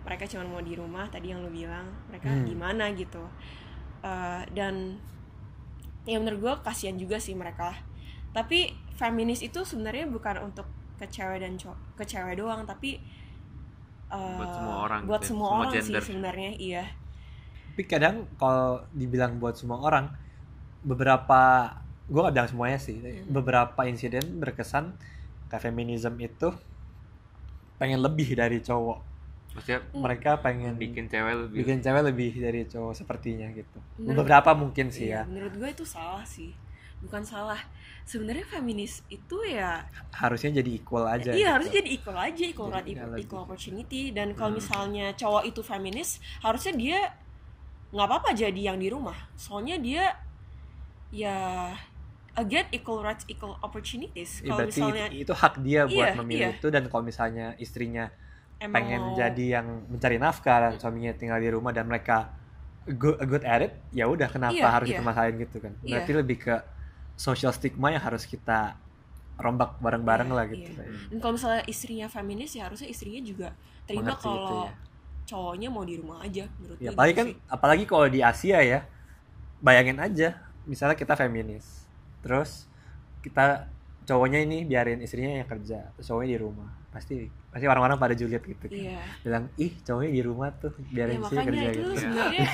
mereka 0.00 0.24
cuma 0.24 0.48
mau 0.48 0.60
di 0.60 0.72
rumah 0.72 1.04
tadi 1.06 1.28
yang 1.28 1.38
lu 1.38 1.50
bilang 1.50 1.84
mereka 2.06 2.30
Hmm. 2.30 2.44
gimana 2.44 2.88
gitu 2.92 3.20
Eh, 4.00 4.42
dan 4.50 4.96
ya 6.04 6.16
menurut 6.16 6.40
gue 6.40 6.54
kasihan 6.64 6.96
juga 6.96 7.20
sih 7.20 7.36
mereka 7.36 7.76
tapi 8.32 8.72
feminis 8.94 9.44
itu 9.44 9.60
sebenarnya 9.60 10.08
bukan 10.08 10.40
untuk 10.40 10.64
ke 10.96 11.04
cewek 11.04 11.44
dan 11.44 11.52
cowok 11.54 11.76
ke 11.94 12.04
cewek 12.06 12.40
doang 12.40 12.64
tapi 12.64 12.96
eh, 14.08 14.36
Buat 14.40 14.50
semua 14.50 14.76
orang 14.80 15.00
buat 15.04 15.20
gitu 15.20 15.22
ya, 15.22 15.28
semua 15.28 15.44
semua 15.44 15.60
orang 15.60 15.72
gender. 15.76 16.00
sih 16.00 16.06
sebenarnya 16.08 16.50
iya 16.56 16.84
tapi 17.70 17.82
kadang 17.84 18.28
kalau 18.34 18.82
dibilang 18.90 19.38
buat 19.38 19.54
semua 19.54 19.80
orang 19.80 20.10
beberapa 20.80 21.70
gue 22.04 22.20
gak 22.20 22.34
bilang 22.34 22.50
semuanya 22.50 22.78
sih 22.78 22.98
Hmm. 22.98 23.30
beberapa 23.30 23.80
insiden 23.84 24.36
berkesan 24.36 24.92
kayak 25.46 25.62
feminisme 25.62 26.18
itu 26.18 26.50
pengen 27.76 27.98
lebih 27.98 28.34
dari 28.34 28.60
cowok. 28.60 28.98
Maksudnya 29.50 29.80
mereka 29.92 30.38
pengen 30.38 30.76
bikin 30.76 31.06
cewek 31.06 31.34
lebih 31.36 31.56
bikin 31.60 31.78
cewek 31.80 32.02
lebih 32.04 32.30
dari 32.36 32.60
cowok 32.64 32.94
sepertinya 32.94 33.50
gitu. 33.50 33.78
Menurut- 33.96 34.22
beberapa 34.22 34.50
mungkin 34.52 34.90
sih 34.90 35.10
ya. 35.10 35.22
Iya, 35.22 35.26
menurut 35.26 35.54
gue 35.54 35.68
itu 35.70 35.82
salah 35.82 36.22
sih. 36.22 36.54
Bukan 37.00 37.24
salah. 37.24 37.58
Sebenarnya 38.04 38.44
feminis 38.44 39.00
itu 39.08 39.32
ya 39.42 39.86
harusnya 40.12 40.60
jadi 40.60 40.70
equal 40.76 41.08
aja 41.08 41.30
iya 41.30 41.34
gitu. 41.34 41.50
harusnya 41.50 41.74
jadi 41.80 41.90
equal 41.90 42.18
aja 42.18 42.42
equal 42.44 42.68
Jadi 42.68 42.74
right 42.76 42.90
equal, 42.92 43.16
equal 43.16 43.40
opportunity. 43.42 44.02
Dan 44.10 44.28
kalau 44.34 44.50
Hmm. 44.52 44.58
misalnya 44.58 45.06
cowok 45.14 45.42
itu 45.46 45.60
feminis 45.62 46.10
harusnya 46.38 46.72
dia 46.74 46.98
nggak 47.90 48.06
apa-apa 48.06 48.30
jadi 48.32 48.60
yang 48.70 48.78
di 48.78 48.88
rumah 48.88 49.16
soalnya 49.34 49.74
dia 49.78 50.14
ya 51.10 51.74
again 52.38 52.66
equal 52.70 53.02
rights 53.02 53.26
equal 53.26 53.58
opportunities 53.60 54.40
Ya, 54.40 54.54
kalau 54.54 54.58
berarti 54.62 54.78
misalnya 54.78 55.06
itu, 55.10 55.22
itu 55.26 55.32
hak 55.34 55.54
dia 55.66 55.82
buat 55.84 56.08
Iya, 56.14 56.18
memilih 56.22 56.48
iya. 56.54 56.56
itu 56.56 56.66
dan 56.70 56.82
kalau 56.86 57.02
misalnya 57.02 57.46
istrinya 57.58 58.06
emang 58.62 58.74
pengen 58.78 59.02
mau- 59.02 59.16
jadi 59.18 59.46
yang 59.58 59.66
mencari 59.90 60.16
nafkah 60.16 60.58
dan 60.62 60.72
suaminya 60.78 61.12
tinggal 61.18 61.42
di 61.42 61.50
rumah 61.50 61.74
dan 61.74 61.90
mereka 61.90 62.30
good, 62.86 63.18
good 63.26 63.42
at 63.42 63.66
it 63.66 63.72
ya 63.90 64.06
udah 64.06 64.30
kenapa 64.30 64.54
Iya, 64.54 64.70
harus 64.70 64.86
iya. 64.86 64.92
dipermasalahin 64.94 65.36
gitu 65.42 65.56
kan 65.58 65.72
Iya. 65.82 65.90
berarti 65.90 66.12
lebih 66.14 66.36
ke 66.38 66.54
social 67.18 67.50
stigma 67.50 67.90
yang 67.90 68.00
harus 68.00 68.24
kita 68.24 68.78
rombak 69.36 69.80
bareng-bareng 69.82 70.30
Iya, 70.30 70.36
lah 70.36 70.44
gitu 70.46 70.70
iya. 70.70 70.78
kan. 70.78 70.86
dan 71.10 71.18
kalau 71.18 71.32
misalnya 71.34 71.62
istrinya 71.66 72.06
feminis 72.06 72.54
ya 72.54 72.70
harusnya 72.70 72.86
istrinya 72.86 73.20
juga 73.20 73.48
terima 73.84 74.14
kalau 74.14 74.70
ya. 74.70 74.74
Cowoknya 75.26 75.68
mau 75.70 75.84
di 75.86 75.94
rumah 75.98 76.22
aja 76.22 76.46
menurut 76.58 76.78
ya 76.80 76.90
apalagi 76.92 77.12
gitu 77.12 77.20
kan 77.20 77.26
sih. 77.28 77.36
apalagi 77.46 77.84
kalau 77.86 78.06
di 78.10 78.20
Asia 78.20 78.58
ya 78.62 78.80
bayangin 79.60 79.98
aja 80.00 80.38
misalnya 80.64 80.96
kita 80.96 81.14
feminis 81.14 81.86
terus 82.24 82.66
kita 83.20 83.68
cowoknya 84.08 84.42
ini 84.42 84.64
biarin 84.64 85.00
istrinya 85.04 85.44
yang 85.44 85.48
kerja 85.48 85.92
terus 85.94 86.06
cowoknya 86.08 86.30
di 86.34 86.40
rumah 86.40 86.70
pasti 86.90 87.30
pasti 87.50 87.66
orang-orang 87.70 87.98
pada 87.98 88.14
julid 88.18 88.42
gitu 88.42 88.66
kan. 88.66 88.74
Iya. 88.74 88.98
Bilang 89.22 89.44
ih 89.58 89.72
cowoknya 89.82 90.10
di 90.10 90.22
rumah 90.26 90.48
tuh 90.54 90.74
ya 90.90 91.06
biarin 91.06 91.18
istrinya 91.22 91.42
makanya 91.42 91.50
kerja 91.50 91.66
itu 91.70 91.78
gitu. 91.78 91.94
sebenarnya 92.02 92.48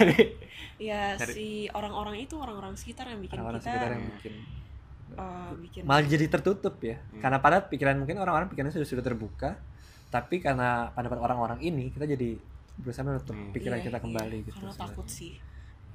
ya 0.92 1.00
si 1.20 1.49
orang-orang 1.73 2.16
itu 2.20 2.35
orang-orang 2.37 2.73
sekitar 2.76 3.08
yang 3.08 3.20
bikin 3.25 3.37
orang-orang 3.40 3.61
kita 3.61 3.73
sekitar 3.73 3.90
yang 3.92 4.04
bikin. 4.20 4.35
uh, 5.16 5.52
bikin 5.56 5.82
malah 5.88 6.04
jadi 6.04 6.26
tertutup 6.28 6.76
ya. 6.85 6.96
Hmm. 7.00 7.20
karena 7.25 7.38
pada 7.40 7.56
pikiran 7.64 7.96
mungkin 7.96 8.16
orang-orang 8.20 8.49
pikirannya 8.52 8.76
sudah 8.76 8.88
sudah 8.88 9.04
terbuka 9.04 9.56
tapi 10.12 10.40
karena 10.40 10.92
pendapat 10.92 11.18
orang-orang 11.20 11.61
ini 11.64 11.92
kita 11.92 12.04
jadi 12.04 12.37
berusaha 12.76 13.04
menutup 13.04 13.35
Hmm. 13.35 13.52
pikiran 13.52 13.78
Iya, 13.80 13.85
kita 13.88 13.99
iya, 13.99 14.04
kembali 14.04 14.37
gitu 14.45 14.56
karena 14.56 14.73
takut 14.76 15.06
sih. 15.09 15.33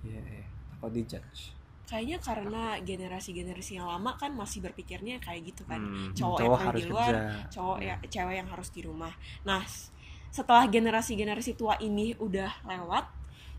Iya 0.01 0.21
iya. 0.21 0.45
Takut 0.73 0.91
dijudge. 0.91 1.41
Kayaknya 1.85 2.17
karena 2.23 2.63
generasi-generasi 2.79 3.71
yang 3.75 3.87
lama 3.89 4.15
kan 4.15 4.31
masih 4.31 4.63
berpikirnya 4.63 5.19
kayak 5.19 5.51
gitu 5.51 5.63
kan. 5.67 5.83
Hmm. 5.83 6.15
cowok, 6.15 6.37
cowok 6.39 6.57
yang 6.57 6.67
harus 6.71 6.79
di 6.81 6.87
luar 6.87 7.11
kerja. 7.11 7.49
cowok 7.51 7.77
ya 7.83 7.95
cewek 8.07 8.35
yang 8.39 8.49
harus 8.49 8.69
di 8.71 8.81
rumah. 8.81 9.13
Nah 9.43 9.61
setelah 10.31 10.63
generasi-generasi 10.65 11.59
tua 11.59 11.75
ini 11.83 12.15
udah 12.15 12.63
lewat 12.63 13.05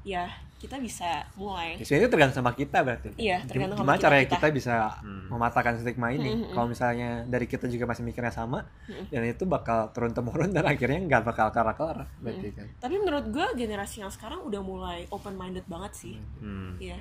ya 0.03 0.27
kita 0.57 0.79
bisa 0.79 1.07
mulai 1.35 1.75
Ya, 1.75 1.83
sebenarnya 1.83 2.03
itu 2.03 2.13
tergantung 2.13 2.39
sama 2.39 2.53
kita 2.53 2.79
berarti 2.81 3.09
Iya, 3.17 3.39
tergantung 3.43 3.77
sama 3.77 3.83
gimana 3.83 3.97
kita- 3.97 4.05
caranya 4.05 4.25
kita. 4.25 4.35
kita 4.37 4.49
bisa 4.53 4.75
Hmm. 4.99 5.27
mematahkan 5.29 5.75
stigma 5.77 6.09
ini 6.11 6.23
Hmm, 6.29 6.39
hmm, 6.41 6.53
kalau 6.53 6.67
misalnya 6.69 7.11
dari 7.25 7.47
kita 7.47 7.67
juga 7.67 7.85
masih 7.85 8.03
mikirnya 8.05 8.31
sama 8.31 8.63
Hmm. 8.85 9.07
dan 9.09 9.23
itu 9.25 9.43
bakal 9.45 9.91
turun 9.91 10.11
temurun 10.13 10.51
dan 10.51 10.63
akhirnya 10.65 10.99
nggak 11.01 11.23
bakal 11.25 11.51
kelar 11.51 11.73
kelar 11.73 11.99
berarti 12.17 12.49
kan 12.53 12.67
tapi 12.79 12.95
menurut 12.97 13.27
gue 13.27 13.47
generasi 13.57 14.01
yang 14.01 14.11
sekarang 14.11 14.39
udah 14.41 14.61
mulai 14.61 15.07
open 15.09 15.35
minded 15.35 15.67
banget 15.67 15.93
sih 15.93 16.15
Hmm. 16.39 16.79
Iya. 16.79 16.99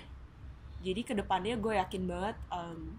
Jadi 0.82 1.02
ke 1.04 1.14
depannya 1.14 1.54
gue 1.56 1.74
yakin 1.76 2.04
banget 2.04 2.34
em, 2.50 2.98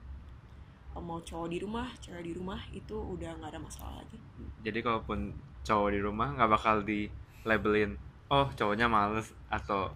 mau 0.95 1.19
cowok 1.19 1.49
di 1.49 1.59
rumah, 1.59 1.91
cewek 1.99 2.23
di 2.23 2.33
rumah 2.33 2.61
itu 2.71 2.93
udah 2.93 3.35
nggak 3.35 3.51
ada 3.51 3.59
masalah 3.59 3.95
lagi. 3.97 4.15
Jadi 4.61 4.79
kalaupun 4.79 5.33
cowok 5.61 5.89
di 5.91 5.99
rumah 5.99 6.31
nggak 6.33 6.47
bakal 6.49 6.77
di 6.81 7.11
labelin 7.43 7.99
oh 8.33 8.49
cowoknya 8.51 8.89
males 8.89 9.29
atau 9.47 9.93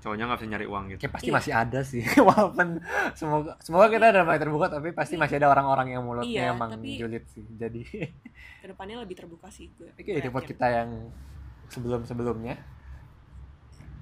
cowoknya 0.00 0.24
nggak 0.24 0.38
bisa 0.40 0.48
nyari 0.48 0.64
uang 0.64 0.84
gitu. 0.88 0.98
Kayak 1.04 1.12
pasti 1.12 1.28
Iya. 1.28 1.36
masih 1.36 1.52
ada 1.52 1.80
sih 1.84 2.00
walaupun 2.28 2.80
semoga 3.12 3.52
semoga 3.60 3.86
kita 3.86 4.06
ada 4.08 4.24
mulai 4.24 4.40
terbuka 4.40 4.66
tapi 4.70 4.88
pasti 4.90 5.14
masih 5.14 5.36
ada 5.36 5.52
orang-orang 5.52 5.92
yang 5.92 6.02
mulutnya 6.02 6.48
Iya, 6.48 6.56
emang 6.56 6.72
tapi- 6.74 6.96
julid 6.96 7.24
sih 7.28 7.44
jadi 7.52 7.84
Ke 8.64 8.66
depannya 8.66 8.96
lebih 8.98 9.16
terbuka 9.16 9.48
sih 9.48 9.68
gue. 9.70 9.92
Oke, 9.92 10.08
buat 10.26 10.40
yakin. 10.40 10.50
kita 10.50 10.66
yang 10.72 10.90
sebelum-sebelumnya 11.68 12.56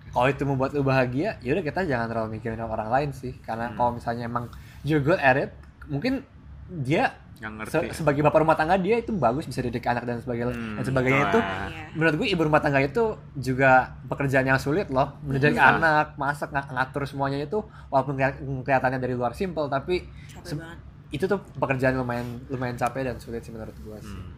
kalau 0.08 0.24
itu 0.26 0.40
membuat 0.42 0.72
lu 0.72 0.80
bahagia, 0.80 1.36
ya 1.38 1.52
udah 1.52 1.60
kita 1.62 1.84
jangan 1.84 2.08
terlalu 2.08 2.40
mikirin 2.40 2.58
orang 2.58 2.88
lain 2.88 3.10
sih. 3.12 3.36
Karena 3.38 3.68
Hmm. 3.68 3.76
kalau 3.76 3.90
misalnya 3.92 4.24
emang 4.24 4.48
you're 4.80 5.04
good 5.04 5.20
at 5.20 5.36
it, 5.36 5.52
mungkin 5.84 6.24
dia 6.70 7.04
Nggak 7.34 7.52
ngerti. 7.54 7.72
se- 7.72 8.02
sebagai 8.02 8.20
bapak 8.20 8.38
rumah 8.38 8.52
tangga 8.52 8.74
dia 8.76 8.96
itu 8.96 9.10
bagus 9.10 9.44
bisa 9.44 9.60
didik 9.60 9.84
anak 9.84 10.02
dan 10.02 10.18
sebagainya 10.18 10.50
Hmm, 10.50 10.74
dan 10.74 10.84
sebagainya 10.84 11.20
itu 11.24 11.38
lah. 11.38 11.48
Iya. 11.66 11.84
menurut 11.94 12.14
gue 12.16 12.28
ibu 12.28 12.42
rumah 12.42 12.58
tangga 12.58 12.80
itu 12.80 13.04
juga 13.34 13.70
pekerjaan 14.04 14.42
yang 14.44 14.58
sulit 14.58 14.86
loh 14.88 15.16
mendidik 15.22 15.54
Iya. 15.54 15.72
anak 15.72 16.06
masak 16.14 16.50
ng- 16.50 16.68
ngatur 16.68 17.02
semuanya 17.04 17.38
itu 17.38 17.58
walaupun 17.86 18.14
keli- 18.14 18.36
kelihatannya 18.62 18.98
dari 18.98 19.14
luar 19.14 19.32
simple 19.32 19.66
tapi 19.66 20.02
Capek 20.28 20.44
se- 20.44 20.56
banget. 20.56 20.78
itu 21.10 21.24
tuh 21.24 21.38
pekerjaan 21.54 21.94
lumayan 21.94 22.26
lumayan 22.46 22.74
capek 22.74 23.02
dan 23.04 23.16
sulit 23.16 23.40
sih 23.40 23.50
menurut 23.50 23.74
gue 23.74 23.96
sih 23.98 24.12
Hmm. 24.12 24.36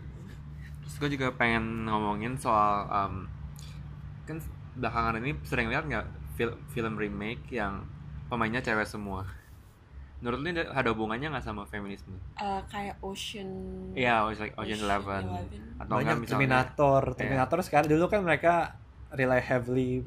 Terus 0.82 0.94
gue 1.00 1.16
juga 1.16 1.32
pengen 1.32 1.64
ngomongin 1.84 2.36
soal 2.36 2.84
um, 2.86 3.24
kan 4.24 4.36
belakangan 4.72 5.18
ini 5.18 5.34
sering 5.40 5.66
lihat 5.66 5.82
nggak 5.84 6.04
film 6.34 6.54
film 6.68 6.94
remake 6.94 7.48
yang 7.48 7.82
pemainnya 8.26 8.58
cewek 8.58 8.84
semua. 8.84 9.24
Menurut 10.20 10.38
lu 10.38 10.48
ini 10.48 10.60
ada 10.60 10.88
hubungannya 10.92 11.32
nggak 11.32 11.44
sama 11.44 11.64
feminisme? 11.64 12.12
Eh, 12.36 12.60
kayak 12.68 13.00
Ocean. 13.00 13.48
Iya, 13.96 14.20
yeah, 14.20 14.28
like 14.28 14.52
Ocean 14.54 14.76
Ocean 14.76 14.80
Eleven 14.84 15.22
atau 15.80 15.94
banyak 15.96 16.16
misalnya 16.20 16.28
Terminator. 16.28 17.02
Terminator 17.16 17.58
sekarang 17.64 17.88
dulu 17.88 18.04
kan 18.06 18.20
mereka 18.20 18.76
rely 19.10 19.40
heavily 19.40 20.04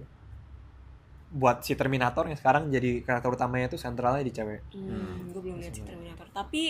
buat 1.33 1.65
si 1.65 1.73
Terminator 1.73 2.29
yang 2.29 2.37
sekarang 2.37 2.69
jadi 2.69 3.01
karakter 3.01 3.33
utamanya 3.33 3.65
itu 3.65 3.81
sentralnya 3.81 4.21
di 4.21 4.29
cewek 4.29 4.61
Hmm, 4.69 5.33
gue 5.33 5.41
belum 5.41 5.57
lihat 5.57 5.73
sih 5.73 5.81
Sebenarnya. 5.81 6.13
Terminator. 6.13 6.27
Tapi 6.29 6.63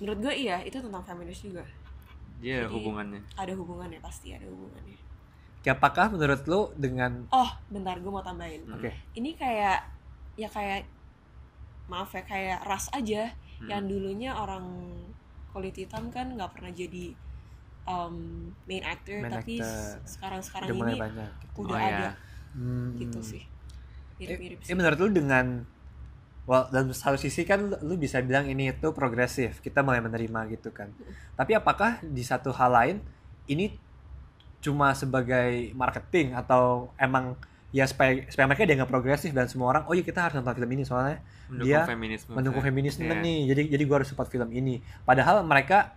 menurut 0.00 0.18
gue 0.24 0.34
iya 0.34 0.56
itu 0.64 0.80
tentang 0.80 1.04
feminis 1.04 1.44
juga. 1.44 1.64
Iya 2.40 2.64
Jadi- 2.64 2.72
hubungannya. 2.72 3.20
Ada 3.36 3.52
hubungannya 3.52 4.00
pasti 4.00 4.32
ada 4.32 4.48
hubungannya. 4.48 4.96
apakah 5.60 6.08
menurut 6.08 6.40
lu 6.48 6.72
dengan 6.72 7.28
Oh, 7.28 7.52
bentar 7.68 8.00
gue 8.00 8.08
mau 8.08 8.24
tambahin. 8.24 8.64
Hmm. 8.64 8.80
oke 8.80 8.88
Ini 9.12 9.36
kayak 9.36 9.78
ya 10.40 10.48
kayak 10.48 10.88
maaf 11.90 12.14
ya 12.14 12.22
kayak 12.22 12.58
ras 12.64 12.86
aja 12.94 13.34
Hmm. 13.60 13.68
yang 13.68 13.84
dulunya 13.84 14.32
orang 14.32 14.64
kulit 15.52 15.76
hitam 15.76 16.08
kan 16.08 16.32
nggak 16.32 16.48
pernah 16.48 16.72
jadi 16.72 17.12
um, 17.84 18.48
main 18.64 18.80
actor 18.80 19.20
Main 19.20 19.36
tapi 19.36 19.60
actor. 19.60 20.00
sekarang 20.08 20.40
sekarang 20.40 20.66
udah 20.70 20.76
mulai 20.80 20.94
ini 20.94 21.00
banyak 21.02 21.30
gitu. 21.36 21.56
udah 21.60 21.76
Oh, 21.76 21.84
ada 21.84 21.92
iya. 22.00 22.10
Hmm. 22.56 22.88
gitu 22.96 23.20
sih 23.20 23.42
mirip-mirip 24.16 24.58
Eh, 24.58 24.64
sih 24.64 24.72
eh, 24.72 24.76
menurut 24.78 24.96
lu 24.96 25.08
dengan 25.12 25.46
well, 26.44 26.72
dalam 26.72 26.88
satu 26.90 27.20
sisi 27.20 27.44
kan 27.44 27.68
lu, 27.68 27.76
lu 27.84 27.94
bisa 27.94 28.24
bilang 28.24 28.48
ini 28.48 28.72
itu 28.72 28.88
progresif 28.90 29.60
kita 29.60 29.84
mulai 29.84 30.00
menerima 30.00 30.40
gitu 30.50 30.72
kan 30.72 30.88
tapi 31.36 31.52
apakah 31.52 32.00
di 32.00 32.24
satu 32.24 32.56
hal 32.56 32.72
lain 32.72 32.96
ini 33.44 33.76
cuma 34.60 34.92
sebagai 34.92 35.68
marketing 35.72 36.32
atau 36.32 36.88
emang 36.96 37.36
ya 37.70 37.86
supaya 37.86 38.26
supaya 38.26 38.46
mereka 38.46 38.66
dianggap 38.66 38.88
progresif 38.88 39.30
dan 39.30 39.46
semua 39.46 39.70
orang 39.70 39.82
oh 39.86 39.94
iya 39.94 40.02
kita 40.02 40.18
harus 40.20 40.34
nonton 40.34 40.54
film 40.54 40.70
ini 40.72 40.82
soalnya 40.82 41.22
Mendukung 41.46 41.64
dia 41.64 41.80
feminisme. 41.84 42.30
mendukung 42.30 42.62
feminisme 42.62 43.02
Iya. 43.04 43.14
nih. 43.16 43.38
Jadi 43.46 43.62
jadi 43.70 43.82
gua 43.84 43.96
harus 43.96 44.08
support 44.08 44.26
film 44.26 44.50
ini. 44.50 44.78
Padahal 45.00 45.42
mereka 45.42 45.94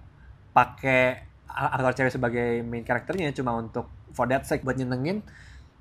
pakai 0.49 1.21
aktor 1.47 1.93
cewek 1.95 2.11
sebagai 2.11 2.47
main 2.61 2.81
karakternya 2.81 3.29
cuma 3.31 3.53
untuk 3.53 3.85
for 4.09 4.25
that 4.25 4.41
sake 4.43 4.61
buat 4.61 4.73
nyenengin 4.73 5.21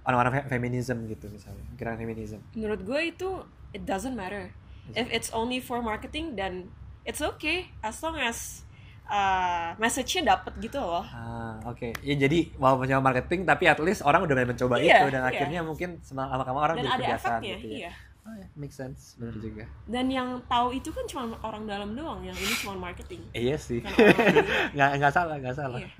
orang-orang 0.03 0.33
fe- 0.39 0.49
feminism 0.51 1.05
gitu 1.07 1.29
misalnya. 1.29 1.65
Gerakan 1.75 1.99
feminism. 1.99 2.41
Menurut 2.53 2.81
gue 2.83 3.01
itu 3.07 3.29
it 3.71 3.83
doesn't 3.83 4.13
matter. 4.13 4.53
If 4.91 5.09
it's 5.09 5.31
only 5.31 5.57
for 5.59 5.79
marketing 5.79 6.35
then 6.35 6.69
it's 7.03 7.21
okay. 7.23 7.73
As 7.81 8.01
long 8.01 8.17
as 8.17 8.61
uh, 9.05 9.75
message-nya 9.77 10.23
dapet 10.29 10.53
gitu 10.61 10.77
loh 10.77 11.03
Ah, 11.05 11.59
oke. 11.65 11.95
Ya 12.01 12.15
jadi 12.17 12.53
walaupun 12.55 12.87
cuma 12.87 13.03
marketing 13.05 13.43
tapi 13.43 13.67
at 13.67 13.79
least 13.79 14.01
orang 14.01 14.23
udah 14.23 14.33
mulai 14.33 14.49
mencoba 14.49 14.75
Iya, 14.77 15.01
itu 15.01 15.07
dan 15.11 15.23
iya. 15.23 15.29
akhirnya 15.29 15.61
mungkin 15.61 15.99
semalam 16.01 16.37
lama 16.37 16.61
orang 16.61 16.77
dan 16.77 16.85
jadi 16.85 16.95
kebiasaan 16.99 17.41
efeknya 17.41 17.57
gitu 17.57 17.69
ya. 17.69 17.79
iya 17.81 17.93
Oh 18.23 18.31
ya, 18.33 18.47
make 18.55 18.71
sense. 18.71 19.17
Benar 19.17 19.35
Hmm. 19.35 19.43
juga. 19.43 19.65
dan 19.85 20.07
yang 20.07 20.29
tahu 20.47 20.71
itu 20.73 20.89
kan 20.89 21.03
cuma 21.05 21.23
orang 21.43 21.67
dalam 21.67 21.91
doang 21.93 22.23
yang 22.23 22.37
ini 22.37 22.55
cuma 22.57 22.79
marketing 22.81 23.19
Eh, 23.33 23.43
iya 23.45 23.59
sih. 23.59 23.83
Lain. 23.83 24.47
nggak 24.75 24.91
nggak 24.97 25.13
salah, 25.13 25.37
nggak 25.37 25.57
salah. 25.57 25.79
Iya. 25.79 25.91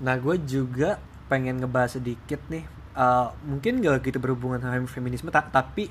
Nah, 0.00 0.16
gue 0.16 0.36
juga 0.42 1.00
pengen 1.26 1.56
ngebahas 1.56 1.96
sedikit 1.96 2.44
nih. 2.46 2.64
eh, 2.90 3.28
mungkin 3.42 3.80
gak 3.80 4.02
gitu 4.02 4.18
berhubungan 4.18 4.58
sama 4.58 4.84
feminisme, 4.84 5.28
ta- 5.28 5.46
tapi 5.46 5.88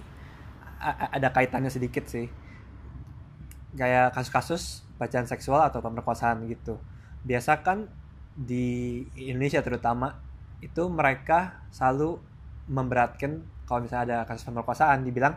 ada 1.09 1.27
kaitannya 1.27 1.67
sedikit 1.67 2.05
sih. 2.05 2.29
Kayak 3.71 4.13
kasus-kasus 4.13 4.85
pelecehan 4.99 5.25
seksual 5.25 5.63
atau 5.65 5.79
pemerkosaan 5.81 6.45
gitu. 6.51 6.77
Biasa 7.25 7.63
kan 7.65 7.87
di 8.35 9.01
Indonesia 9.17 9.63
terutama 9.65 10.15
itu 10.61 10.83
mereka 10.91 11.63
selalu 11.71 12.19
memberatkan 12.69 13.41
kalau 13.67 13.81
misalnya 13.85 14.05
ada 14.05 14.17
kasus 14.29 14.45
pemerkosaan 14.45 15.03
dibilang 15.07 15.35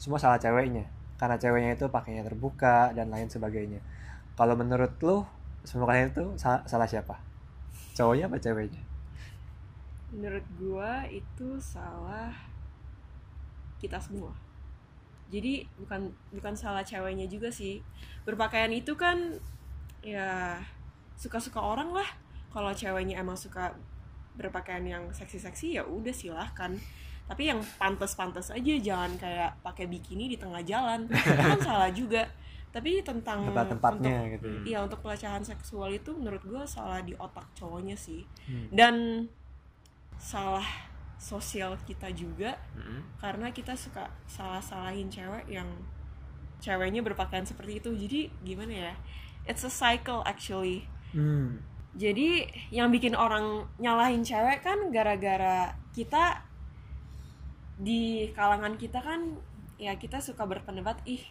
semua 0.00 0.16
salah 0.22 0.40
ceweknya 0.40 0.88
karena 1.20 1.36
ceweknya 1.36 1.76
itu 1.76 1.86
pakainya 1.92 2.24
terbuka 2.24 2.94
dan 2.96 3.12
lain 3.12 3.28
sebagainya. 3.28 3.80
Kalau 4.38 4.54
menurut 4.56 4.96
lu 5.04 5.26
semua 5.68 5.86
kalian 5.92 6.08
itu 6.14 6.24
sa- 6.40 6.64
salah 6.64 6.88
siapa? 6.88 7.20
Cowoknya 7.96 8.30
apa 8.30 8.40
ceweknya? 8.40 8.82
menurut 10.10 10.42
gua 10.58 11.06
itu 11.06 11.48
salah 11.62 12.34
kita 13.78 13.98
semua 14.02 14.34
jadi 15.30 15.62
bukan 15.78 16.10
bukan 16.34 16.54
salah 16.58 16.82
ceweknya 16.82 17.30
juga 17.30 17.48
sih. 17.48 17.78
Berpakaian 18.26 18.74
itu 18.74 18.98
kan 18.98 19.38
ya 20.02 20.58
suka-suka 21.14 21.62
orang 21.62 21.94
lah. 21.94 22.08
Kalau 22.50 22.74
ceweknya 22.74 23.22
emang 23.22 23.38
suka 23.38 23.70
berpakaian 24.34 24.82
yang 24.82 25.04
seksi-seksi 25.14 25.78
ya 25.78 25.86
udah 25.86 26.10
silahkan. 26.10 26.74
Tapi 27.30 27.46
yang 27.46 27.62
pantas-pantas 27.78 28.50
aja 28.50 28.74
jangan 28.82 29.14
kayak 29.14 29.62
pakai 29.62 29.86
bikini 29.86 30.26
di 30.26 30.36
tengah 30.36 30.66
jalan. 30.66 31.06
Itu 31.14 31.34
kan 31.38 31.60
salah 31.62 31.90
juga. 31.94 32.26
Tapi 32.74 33.02
tentang 33.02 33.46
tempat-tempatnya 33.50 34.14
untuk- 34.18 34.30
gitu. 34.34 34.48
Iya 34.66 34.78
untuk 34.82 34.98
pelecehan 35.02 35.42
seksual 35.42 35.90
itu 35.90 36.14
menurut 36.14 36.38
gue 36.46 36.62
salah 36.70 37.02
di 37.02 37.18
otak 37.18 37.50
cowoknya 37.58 37.98
sih. 37.98 38.22
Hmm. 38.46 38.70
dan 38.70 38.94
salah 40.20 40.62
sosial 41.20 41.76
kita 41.84 42.08
juga 42.10 42.56
Mm-mm. 42.72 43.20
karena 43.20 43.52
kita 43.52 43.76
suka 43.76 44.08
salah-salahin 44.24 45.12
cewek 45.12 45.44
yang 45.52 45.68
ceweknya 46.58 47.04
berpakaian 47.04 47.44
seperti 47.44 47.76
itu 47.78 47.92
jadi 47.92 48.20
gimana 48.40 48.72
ya 48.88 48.94
it's 49.44 49.62
a 49.62 49.72
cycle 49.72 50.24
actually 50.24 50.88
Hmm. 51.10 51.58
jadi 51.98 52.46
yang 52.70 52.88
bikin 52.88 53.18
orang 53.18 53.66
nyalahin 53.76 54.22
cewek 54.22 54.62
kan 54.62 54.78
gara-gara 54.88 55.74
kita 55.90 56.38
di 57.76 58.30
kalangan 58.30 58.78
kita 58.78 59.02
kan 59.02 59.34
ya 59.74 59.98
kita 59.98 60.22
suka 60.22 60.46
berpendapat 60.46 61.02
ih 61.04 61.24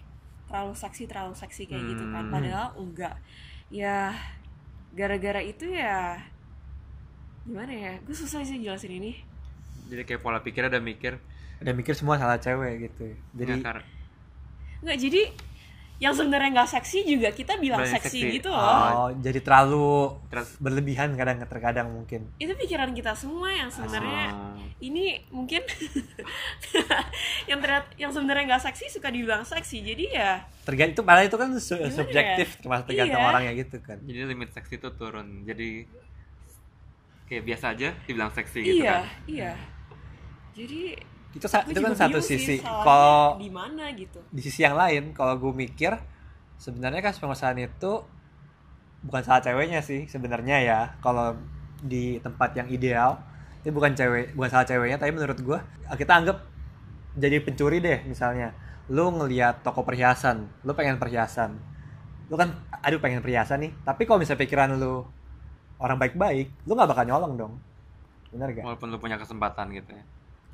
terlalu 0.52 0.76
seksi 0.76 1.08
terlalu 1.08 1.32
seksi 1.32 1.64
kayak 1.64 1.96
gitu 1.96 2.04
kan 2.12 2.28
Hmm. 2.28 2.34
padahal 2.34 2.68
enggak 2.76 3.16
ya 3.72 4.12
gara-gara 4.92 5.40
itu 5.40 5.72
ya 5.72 6.18
gimana 7.46 7.72
ya 7.72 7.94
gue 8.04 8.16
susah 8.18 8.42
sih 8.44 8.60
jelasin 8.60 9.00
ini 9.00 9.14
jadi 9.90 10.02
kayak 10.06 10.22
pola 10.22 10.40
pikir 10.40 10.64
ada 10.64 10.78
mikir. 10.78 11.18
Udah 11.60 11.74
mikir 11.74 11.92
semua 11.92 12.16
salah 12.16 12.38
cewek 12.38 12.88
gitu. 12.88 13.12
Jadi 13.34 13.60
nggak 13.60 13.84
nggak 14.80 14.98
jadi 14.98 15.22
yang 16.00 16.16
sebenarnya 16.16 16.56
nggak 16.56 16.72
seksi 16.72 17.04
juga 17.04 17.28
kita 17.30 17.60
bilang 17.60 17.84
seksi, 17.84 18.24
seksi. 18.24 18.40
gitu 18.40 18.48
loh. 18.48 18.64
oh 18.64 19.10
jadi 19.20 19.44
terlalu 19.44 19.92
terus 20.32 20.56
berlebihan 20.56 21.12
kadang 21.14 21.44
terkadang 21.44 21.92
mungkin. 21.92 22.32
Itu 22.40 22.56
pikiran 22.56 22.96
kita 22.96 23.12
semua 23.12 23.52
yang 23.52 23.68
sebenarnya 23.68 24.32
Oh. 24.32 24.56
ini 24.80 25.20
mungkin 25.28 25.60
yang 27.52 27.60
terlihat 27.60 27.92
yang 28.00 28.16
sebenarnya 28.16 28.56
nggak 28.56 28.64
seksi 28.72 28.96
suka 28.96 29.12
dibilang 29.12 29.44
seksi. 29.44 29.84
Jadi 29.84 30.06
ya 30.10 30.40
tergantung 30.64 30.96
itu 30.96 31.02
malah 31.04 31.24
itu 31.26 31.36
kan 31.36 31.50
su- 31.60 31.76
Gimana 31.76 31.92
subjektif 31.92 32.48
ya? 32.48 32.60
termasuk 32.64 32.86
tergantung 32.88 33.20
Iya. 33.20 33.28
orangnya 33.28 33.52
gitu 33.60 33.78
kan. 33.84 33.98
Jadi 34.00 34.20
limit 34.24 34.50
seksi 34.54 34.74
itu 34.78 34.90
turun. 34.96 35.28
Jadi 35.44 35.70
kayak 37.28 37.44
biasa 37.44 37.66
aja 37.76 37.90
dibilang 38.08 38.32
seksi 38.32 38.58
gitu 38.60 38.82
iya 38.82 38.90
kan. 38.90 39.04
iya 39.28 39.52
jadi 40.60 40.82
itu 41.30 41.46
itu 41.46 41.80
kan 41.80 41.94
satu 41.94 42.20
sisi. 42.20 42.58
kalau 42.60 43.38
di 43.38 43.54
mana 43.54 43.94
gitu. 43.94 44.20
di 44.34 44.42
sisi 44.42 44.66
yang 44.66 44.74
lain 44.74 45.14
kalau 45.14 45.38
gue 45.38 45.54
mikir 45.54 45.94
sebenarnya 46.58 47.06
kasus 47.06 47.22
pengusahaan 47.22 47.56
itu 47.56 48.04
bukan 49.06 49.22
salah 49.24 49.40
ceweknya 49.40 49.80
sih 49.80 50.10
sebenarnya 50.10 50.58
ya. 50.60 50.80
Kalau 51.00 51.38
di 51.80 52.20
tempat 52.20 52.58
yang 52.60 52.68
ideal 52.68 53.22
itu 53.64 53.72
bukan 53.72 53.96
cewek 53.96 54.36
bukan 54.36 54.50
salah 54.52 54.68
ceweknya 54.68 55.00
tapi 55.00 55.16
menurut 55.16 55.40
gue 55.40 55.60
kita 55.96 56.12
anggap 56.12 56.44
jadi 57.16 57.40
pencuri 57.40 57.80
deh 57.80 58.04
misalnya. 58.10 58.52
Lu 58.90 59.14
ngelihat 59.14 59.62
toko 59.62 59.86
perhiasan 59.86 60.50
lu 60.66 60.74
pengen 60.76 60.98
perhiasan. 61.00 61.56
Lu 62.28 62.36
kan 62.36 62.52
aduh 62.84 63.00
pengen 63.00 63.22
perhiasan 63.22 63.64
nih. 63.64 63.72
Tapi 63.86 64.10
kalau 64.10 64.20
misalnya 64.20 64.44
pikiran 64.44 64.76
lu 64.76 65.06
orang 65.78 66.02
baik-baik 66.02 66.52
lu 66.66 66.74
nggak 66.74 66.90
bakal 66.90 67.06
nyolong 67.06 67.34
dong. 67.38 67.54
Bener 68.34 68.50
gak 68.58 68.66
walaupun 68.66 68.90
lu 68.90 68.98
punya 68.98 69.16
kesempatan 69.22 69.72
gitu 69.78 69.94
ya 69.94 70.04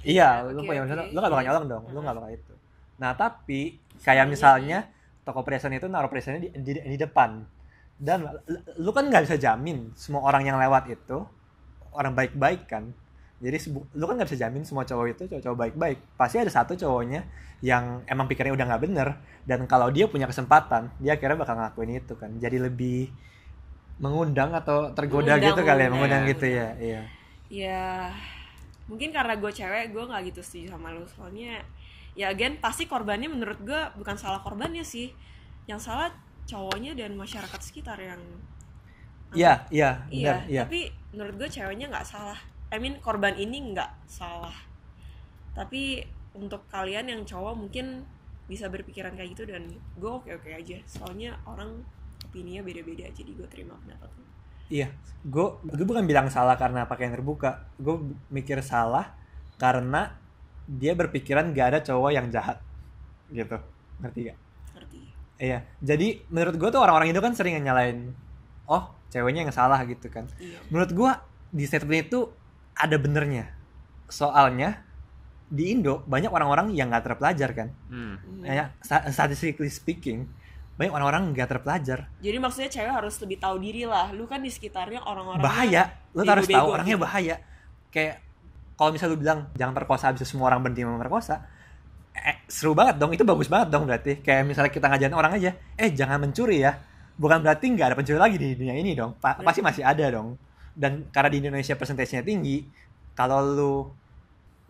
Iya, 0.04 0.44
Ya, 0.44 0.52
lu 0.52 0.62
punya 0.64 0.84
masalah, 0.84 1.06
lu 1.08 1.18
gak 1.18 1.32
bakal 1.32 1.46
nyolong 1.46 1.66
dong, 1.72 1.84
lu 1.94 2.00
gak 2.02 2.16
bakal 2.18 2.32
itu. 2.34 2.54
Nah 3.00 3.12
tapi 3.14 3.62
kayak 4.04 4.28
Soalnya- 4.28 4.28
misalnya 4.28 4.80
toko 5.24 5.42
perhiasan 5.42 5.74
itu 5.74 5.88
naruh 5.88 6.10
perhiasannya 6.12 6.42
di, 6.42 6.50
di, 6.62 6.72
di 6.78 6.98
depan, 7.00 7.42
dan 7.98 8.28
lu- 8.76 8.94
kan 8.94 9.08
nggak 9.08 9.24
bisa 9.26 9.40
jamin 9.40 9.90
semua 9.96 10.22
orang 10.28 10.46
yang 10.46 10.60
lewat 10.60 10.92
itu 10.92 11.24
orang 11.96 12.14
baik-baik 12.14 12.68
kan. 12.68 12.92
Jadi 13.42 13.72
lu 13.96 14.04
kan 14.06 14.16
nggak 14.16 14.30
bisa 14.32 14.40
jamin 14.48 14.64
semua 14.64 14.84
cowok 14.84 15.06
itu 15.12 15.24
cowok-cowok 15.28 15.58
baik-baik. 15.58 15.98
Pasti 16.16 16.40
ada 16.40 16.52
satu 16.52 16.76
cowoknya 16.76 17.24
yang 17.64 18.04
emang 18.06 18.28
pikirnya 18.28 18.54
udah 18.54 18.66
nggak 18.68 18.84
bener 18.84 19.08
dan 19.44 19.64
kalau 19.66 19.90
dia 19.90 20.06
punya 20.08 20.28
kesempatan 20.28 20.92
dia 21.00 21.16
akhirnya 21.18 21.40
bakal 21.40 21.56
ngelakuin 21.58 22.00
itu 22.00 22.14
kan. 22.16 22.32
Jadi 22.38 22.58
lebih 22.62 23.12
mengundang 23.96 24.52
atau 24.52 24.92
tergoda 24.92 25.36
Mengundang, 25.40 25.56
gitu 25.56 25.62
kali 25.64 25.82
ya, 25.84 25.90
mengundang, 25.90 26.24
gitu 26.28 26.46
ya. 26.52 26.68
Iya. 26.76 27.02
ya 27.48 27.84
mungkin 28.86 29.10
karena 29.10 29.34
gue 29.38 29.52
cewek 29.52 29.94
gue 29.94 30.04
nggak 30.06 30.22
gitu 30.34 30.42
setuju 30.42 30.78
sama 30.78 30.94
lu. 30.94 31.06
Soalnya 31.10 31.62
ya 32.16 32.32
again 32.32 32.58
pasti 32.62 32.88
korbannya 32.88 33.28
menurut 33.28 33.60
gue 33.62 33.82
bukan 33.98 34.16
salah 34.16 34.42
korbannya 34.42 34.86
sih. 34.86 35.14
Yang 35.66 35.92
salah 35.92 36.10
cowoknya 36.46 36.94
dan 36.94 37.18
masyarakat 37.18 37.62
sekitar 37.62 37.98
yang 37.98 38.22
Iya, 39.36 39.68
iya, 39.68 40.06
iya 40.08 40.34
benar, 40.40 40.48
iya. 40.48 40.64
tapi 40.64 40.80
menurut 41.12 41.36
gue 41.36 41.50
ceweknya 41.52 41.92
nggak 41.92 42.08
salah. 42.08 42.40
I 42.72 42.80
mean 42.80 43.02
korban 43.04 43.36
ini 43.36 43.74
nggak 43.74 44.08
salah. 44.08 44.54
Tapi 45.52 46.08
untuk 46.38 46.64
kalian 46.72 47.12
yang 47.12 47.22
cowok 47.28 47.58
mungkin 47.58 48.08
bisa 48.48 48.72
berpikiran 48.72 49.18
kayak 49.18 49.36
gitu 49.36 49.44
dan 49.50 49.68
gue 50.00 50.12
oke 50.12 50.30
oke 50.30 50.50
aja. 50.56 50.80
Soalnya 50.88 51.36
orang 51.50 51.84
opininya 52.24 52.64
beda 52.64 52.82
beda 52.86 53.06
jadi 53.12 53.32
gue 53.32 53.48
terima 53.48 53.76
pendapat 53.80 54.12
lu 54.16 54.35
Iya, 54.70 54.90
gue 55.22 55.48
gue 55.62 55.86
bukan 55.86 56.06
bilang 56.10 56.28
salah 56.34 56.58
karena 56.58 56.90
pakaian 56.90 57.14
terbuka. 57.14 57.70
Gue 57.78 58.18
mikir 58.34 58.62
salah 58.66 59.14
karena 59.62 60.18
dia 60.66 60.98
berpikiran 60.98 61.54
gak 61.54 61.68
ada 61.70 61.80
cowok 61.86 62.12
yang 62.12 62.28
jahat, 62.34 62.58
gitu. 63.30 63.58
Ngerti 64.02 64.20
gak? 64.34 64.38
ngerti 64.74 65.00
Iya. 65.38 65.60
Jadi 65.84 66.26
menurut 66.34 66.56
gue 66.58 66.70
tuh 66.74 66.82
orang-orang 66.82 67.14
Indo 67.14 67.22
kan 67.22 67.38
sering 67.38 67.62
nyalain, 67.62 68.16
oh 68.66 68.90
ceweknya 69.14 69.46
yang 69.46 69.54
salah 69.54 69.80
gitu 69.86 70.10
kan. 70.10 70.26
iya 70.42 70.58
Menurut 70.74 70.92
gue 70.92 71.12
di 71.54 71.64
statement 71.70 72.10
itu 72.10 72.20
ada 72.74 72.98
benernya. 72.98 73.54
Soalnya 74.10 74.82
di 75.46 75.72
Indo 75.72 76.02
banyak 76.10 76.34
orang-orang 76.34 76.74
yang 76.74 76.90
gak 76.90 77.06
terpelajar 77.06 77.54
kan. 77.54 77.70
hmm. 77.94 78.42
Ya, 78.42 78.74
sta- 78.82 79.06
statistically 79.14 79.70
speaking, 79.70 80.26
banyak 80.76 80.92
orang-orang 80.92 81.32
nggak 81.32 81.48
terpelajar. 81.48 82.00
Jadi 82.20 82.38
maksudnya 82.38 82.68
cewek 82.68 82.92
harus 82.92 83.16
lebih 83.24 83.38
tahu 83.40 83.56
diri 83.64 83.88
lah. 83.88 84.12
Lu 84.12 84.28
kan 84.28 84.44
di 84.44 84.52
sekitarnya 84.52 85.08
orang-orang 85.08 85.40
bahaya. 85.40 85.96
Lu 86.12 86.28
harus 86.28 86.44
tahu 86.44 86.52
bego-bego 86.52 86.76
orangnya 86.76 86.96
gitu. 87.00 87.06
bahaya. 87.08 87.36
Kayak 87.96 88.16
kalau 88.76 88.90
misalnya 88.92 89.14
lu 89.16 89.20
bilang 89.24 89.40
jangan 89.56 89.72
perkosa 89.72 90.12
itu 90.12 90.28
semua 90.28 90.52
orang 90.52 90.60
berhenti 90.60 90.84
memperkosa 90.84 91.48
eh, 92.12 92.44
seru 92.52 92.76
banget 92.76 93.00
dong. 93.00 93.16
Itu 93.16 93.24
bagus 93.24 93.48
banget 93.48 93.72
dong 93.72 93.88
berarti. 93.88 94.20
Kayak 94.20 94.52
misalnya 94.52 94.72
kita 94.76 94.86
ngajarin 94.92 95.16
orang 95.16 95.32
aja 95.40 95.56
eh 95.80 95.90
jangan 95.96 96.20
mencuri 96.20 96.60
ya. 96.60 96.76
Bukan 97.16 97.40
berarti 97.40 97.66
nggak 97.72 97.88
ada 97.88 97.96
pencuri 97.96 98.20
lagi 98.20 98.36
di 98.36 98.60
dunia 98.60 98.76
ini 98.76 98.92
dong. 99.00 99.16
Pa- 99.16 99.40
pasti 99.40 99.64
masih 99.64 99.88
ada 99.88 100.12
dong. 100.12 100.36
Dan 100.76 101.08
karena 101.08 101.32
di 101.32 101.38
Indonesia 101.40 101.80
persentasenya 101.80 102.28
tinggi 102.28 102.68
kalau 103.16 103.40
lu 103.40 103.74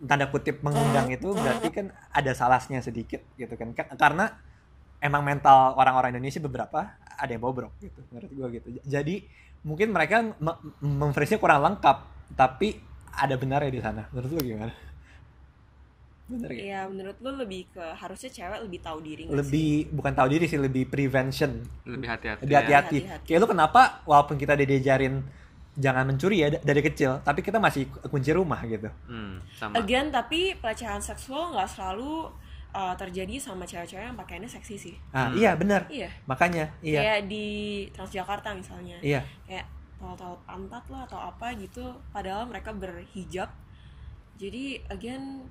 tanda 0.06 0.30
kutip 0.30 0.62
mengundang 0.62 1.10
itu 1.10 1.34
berarti 1.34 1.66
kan 1.74 1.90
ada 2.14 2.30
salahnya 2.30 2.78
sedikit 2.78 3.26
gitu 3.34 3.58
kan. 3.58 3.74
Ka- 3.74 3.90
karena 3.98 4.30
emang 4.98 5.22
mental 5.22 5.74
orang-orang 5.74 6.12
Indonesia 6.12 6.40
beberapa 6.40 6.80
ada 7.16 7.30
yang 7.30 7.40
bobrok 7.40 7.72
gitu 7.78 8.00
menurut 8.10 8.30
gua 8.32 8.46
gitu 8.50 8.66
jadi 8.84 9.14
mungkin 9.62 9.88
mereka 9.90 10.22
me- 10.36 10.58
memframe-nya 10.80 11.38
kurang 11.38 11.60
lengkap 11.62 11.96
tapi 12.34 12.76
ada 13.12 13.34
benarnya 13.34 13.70
di 13.70 13.80
sana 13.80 14.06
menurut 14.10 14.30
lu 14.30 14.42
gimana 14.44 14.72
bener 16.26 16.50
gak? 16.50 16.58
Iya, 16.58 16.80
menurut 16.90 17.16
lu 17.22 17.30
lebih 17.38 17.70
ke 17.70 17.84
harusnya 17.94 18.26
cewek 18.28 18.58
lebih 18.66 18.80
tahu 18.82 18.98
diri 18.98 19.30
lebih 19.30 19.94
bukan 19.94 20.10
tahu 20.10 20.26
diri 20.28 20.44
sih 20.44 20.58
lebih 20.58 20.90
prevention 20.90 21.62
lebih 21.86 22.08
hati-hati 22.10 22.42
lebih 22.42 22.50
ya. 22.52 22.60
hati-hati 22.60 22.98
Hati-hati. 23.00 23.26
kayak 23.30 23.38
lu 23.38 23.48
kenapa 23.48 24.02
walaupun 24.02 24.34
kita 24.34 24.58
udah 24.58 24.66
diajarin 24.66 25.22
jangan 25.76 26.02
mencuri 26.02 26.42
ya 26.42 26.48
da- 26.50 26.62
dari 26.64 26.82
kecil 26.82 27.22
tapi 27.22 27.40
kita 27.40 27.62
masih 27.62 27.86
kunci 28.10 28.34
rumah 28.34 28.58
gitu 28.66 28.90
Hmm, 29.06 29.38
sih? 29.38 29.54
sama 29.54 29.78
Again, 29.78 30.10
tapi 30.10 30.58
pelecehan 30.58 30.98
seksual 30.98 31.54
nggak 31.54 31.68
selalu 31.70 32.26
uh, 32.76 32.92
terjadi 32.94 33.34
sama 33.38 33.64
cewek-cewek 33.64 34.04
yang 34.04 34.14
pakaiannya 34.14 34.46
seksi 34.46 34.76
sih. 34.76 34.94
ah 35.10 35.26
Hmm. 35.26 35.34
iya 35.34 35.56
benar 35.56 35.88
Iya. 35.88 36.12
makanya 36.26 36.68
iya 36.80 37.00
Kayak 37.00 37.20
di 37.26 37.46
Transjakarta 37.90 38.52
misalnya. 38.52 39.00
iya 39.00 39.24
Kayak 39.42 39.64
tol-tol 39.96 40.36
pantat 40.44 40.84
lah 40.86 41.02
atau 41.02 41.16
apa 41.18 41.56
gitu. 41.56 41.80
Padahal 42.10 42.44
mereka 42.44 42.68
berhijab. 42.70 43.48
Jadi 44.36 44.84
again, 44.86 45.48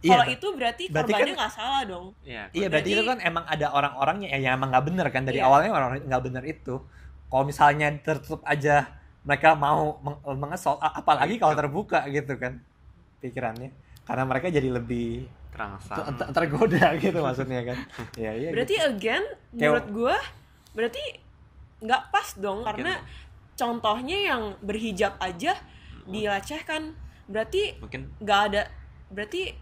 Iya, 0.00 0.08
kalau 0.10 0.24
itu 0.26 0.46
berarti 0.50 0.84
berarti 0.88 1.12
korbannya 1.12 1.28
kan- 1.30 1.38
nggak 1.38 1.52
salah 1.54 1.82
dong. 1.84 2.06
Iya, 2.22 2.48
Iya 2.50 2.66
berarti 2.68 2.90
Berarti- 2.90 2.92
itu 2.94 3.02
kan 3.06 3.18
emang 3.20 3.44
ada 3.44 3.66
orang-orang 3.70 4.16
yang, 4.24 4.40
yang 4.42 4.52
emang 4.54 4.68
nggak 4.70 4.84
bener 4.84 5.06
kan 5.08 5.22
dari 5.22 5.38
Iya. 5.38 5.44
awalnya 5.44 5.70
orang 5.70 5.90
nggak 6.02 6.22
bener 6.22 6.44
itu. 6.44 6.74
Kalau 7.24 7.44
misalnya 7.44 7.88
tertutup 7.98 8.40
aja 8.44 8.88
mereka 9.20 9.52
mau 9.54 9.96
meng 10.00 10.16
mengesol, 10.38 10.76
apalagi 10.76 11.36
kalau 11.36 11.52
terbuka 11.52 12.04
gitu 12.08 12.36
kan 12.36 12.60
pikirannya. 13.18 13.72
Karena 14.02 14.24
mereka 14.24 14.48
jadi 14.48 14.68
lebih 14.70 15.24
terangsang 15.54 15.96
ter- 15.96 16.14
ter- 16.18 16.30
tergoda 16.34 16.86
gitu 16.98 17.18
maksudnya 17.18 17.60
kan. 17.64 17.78
Iya 18.14 18.32
iya. 18.34 18.48
Berarti 18.50 18.74
gitu. 18.74 18.88
again, 18.88 19.24
menurut 19.50 19.86
gua 19.88 20.16
berarti 20.70 21.02
nggak 21.78 22.02
pas 22.10 22.28
dong 22.36 22.60
karena 22.62 22.98
Mungkin- 22.98 23.22
contohnya 23.54 24.18
yang 24.26 24.42
berhijab 24.60 25.14
aja 25.18 25.54
dilecehkan. 26.04 26.92
Berarti 27.24 27.78
mungkin 27.78 28.10
nggak 28.18 28.40
ada 28.44 28.62
berarti 29.08 29.54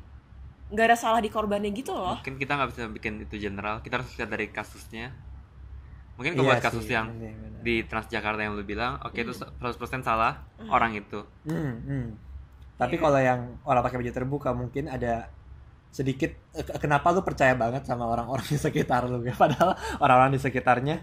nggak 0.69 0.87
ada 0.87 0.97
salah 0.97 1.21
di 1.21 1.29
korbannya 1.29 1.69
gitu 1.71 1.93
loh. 1.93 2.17
mungkin 2.17 2.35
kita 2.35 2.57
nggak 2.57 2.71
bisa 2.71 2.83
bikin 2.89 3.21
itu 3.21 3.37
general 3.39 3.79
kita 3.79 4.01
harus 4.01 4.09
lihat 4.17 4.27
dari 4.27 4.49
kasusnya 4.49 5.13
mungkin 6.15 6.33
Iya 6.33 6.39
kalau 6.39 6.49
buat 6.49 6.57
sih, 6.57 6.67
kasus 6.67 6.87
yang 6.89 7.07
bener, 7.11 7.37
bener. 7.37 7.61
di 7.61 7.75
Transjakarta 7.83 8.41
yang 8.41 8.53
lu 8.53 8.65
bilang 8.65 8.97
oke 8.99 9.13
itu 9.15 9.33
100% 9.33 9.61
salah 10.01 10.41
Hmm. 10.57 10.69
orang 10.69 10.93
itu 10.95 11.21
Hmm, 11.45 11.77
hmm. 11.79 12.07
Tapi 12.75 12.97
Iya. 12.97 13.03
kalau 13.05 13.21
yang 13.21 13.41
orang 13.63 13.83
pakai 13.85 14.01
baju 14.01 14.13
terbuka 14.13 14.51
mungkin 14.51 14.89
ada 14.89 15.29
sedikit 15.93 16.33
eh, 16.57 16.65
ke- 16.65 16.81
kenapa 16.81 17.13
lu 17.13 17.21
percaya 17.21 17.53
banget 17.53 17.85
sama 17.85 18.09
orang-orang 18.09 18.43
di 18.43 18.57
sekitar 18.57 19.05
lu? 19.05 19.21
Ya 19.21 19.37
padahal 19.43 19.77
orang-orang 20.01 20.33
di 20.35 20.41
sekitarnya 20.41 20.97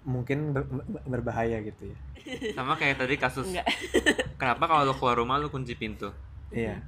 mungkin 0.00 0.52
ber- 0.52 0.68
ber- 0.68 1.04
berbahaya 1.08 1.60
gitu 1.60 1.90
ya. 1.90 1.96
Sama 2.56 2.76
kayak 2.76 3.00
tadi 3.00 3.16
kasus 3.16 3.48
Enggak. 3.48 3.64
kenapa 4.40 4.64
kalau 4.64 4.82
lu 4.84 4.94
keluar 4.94 5.16
rumah 5.16 5.36
lu 5.36 5.48
kunci 5.48 5.72
pintu? 5.72 6.12
Iya. 6.52 6.84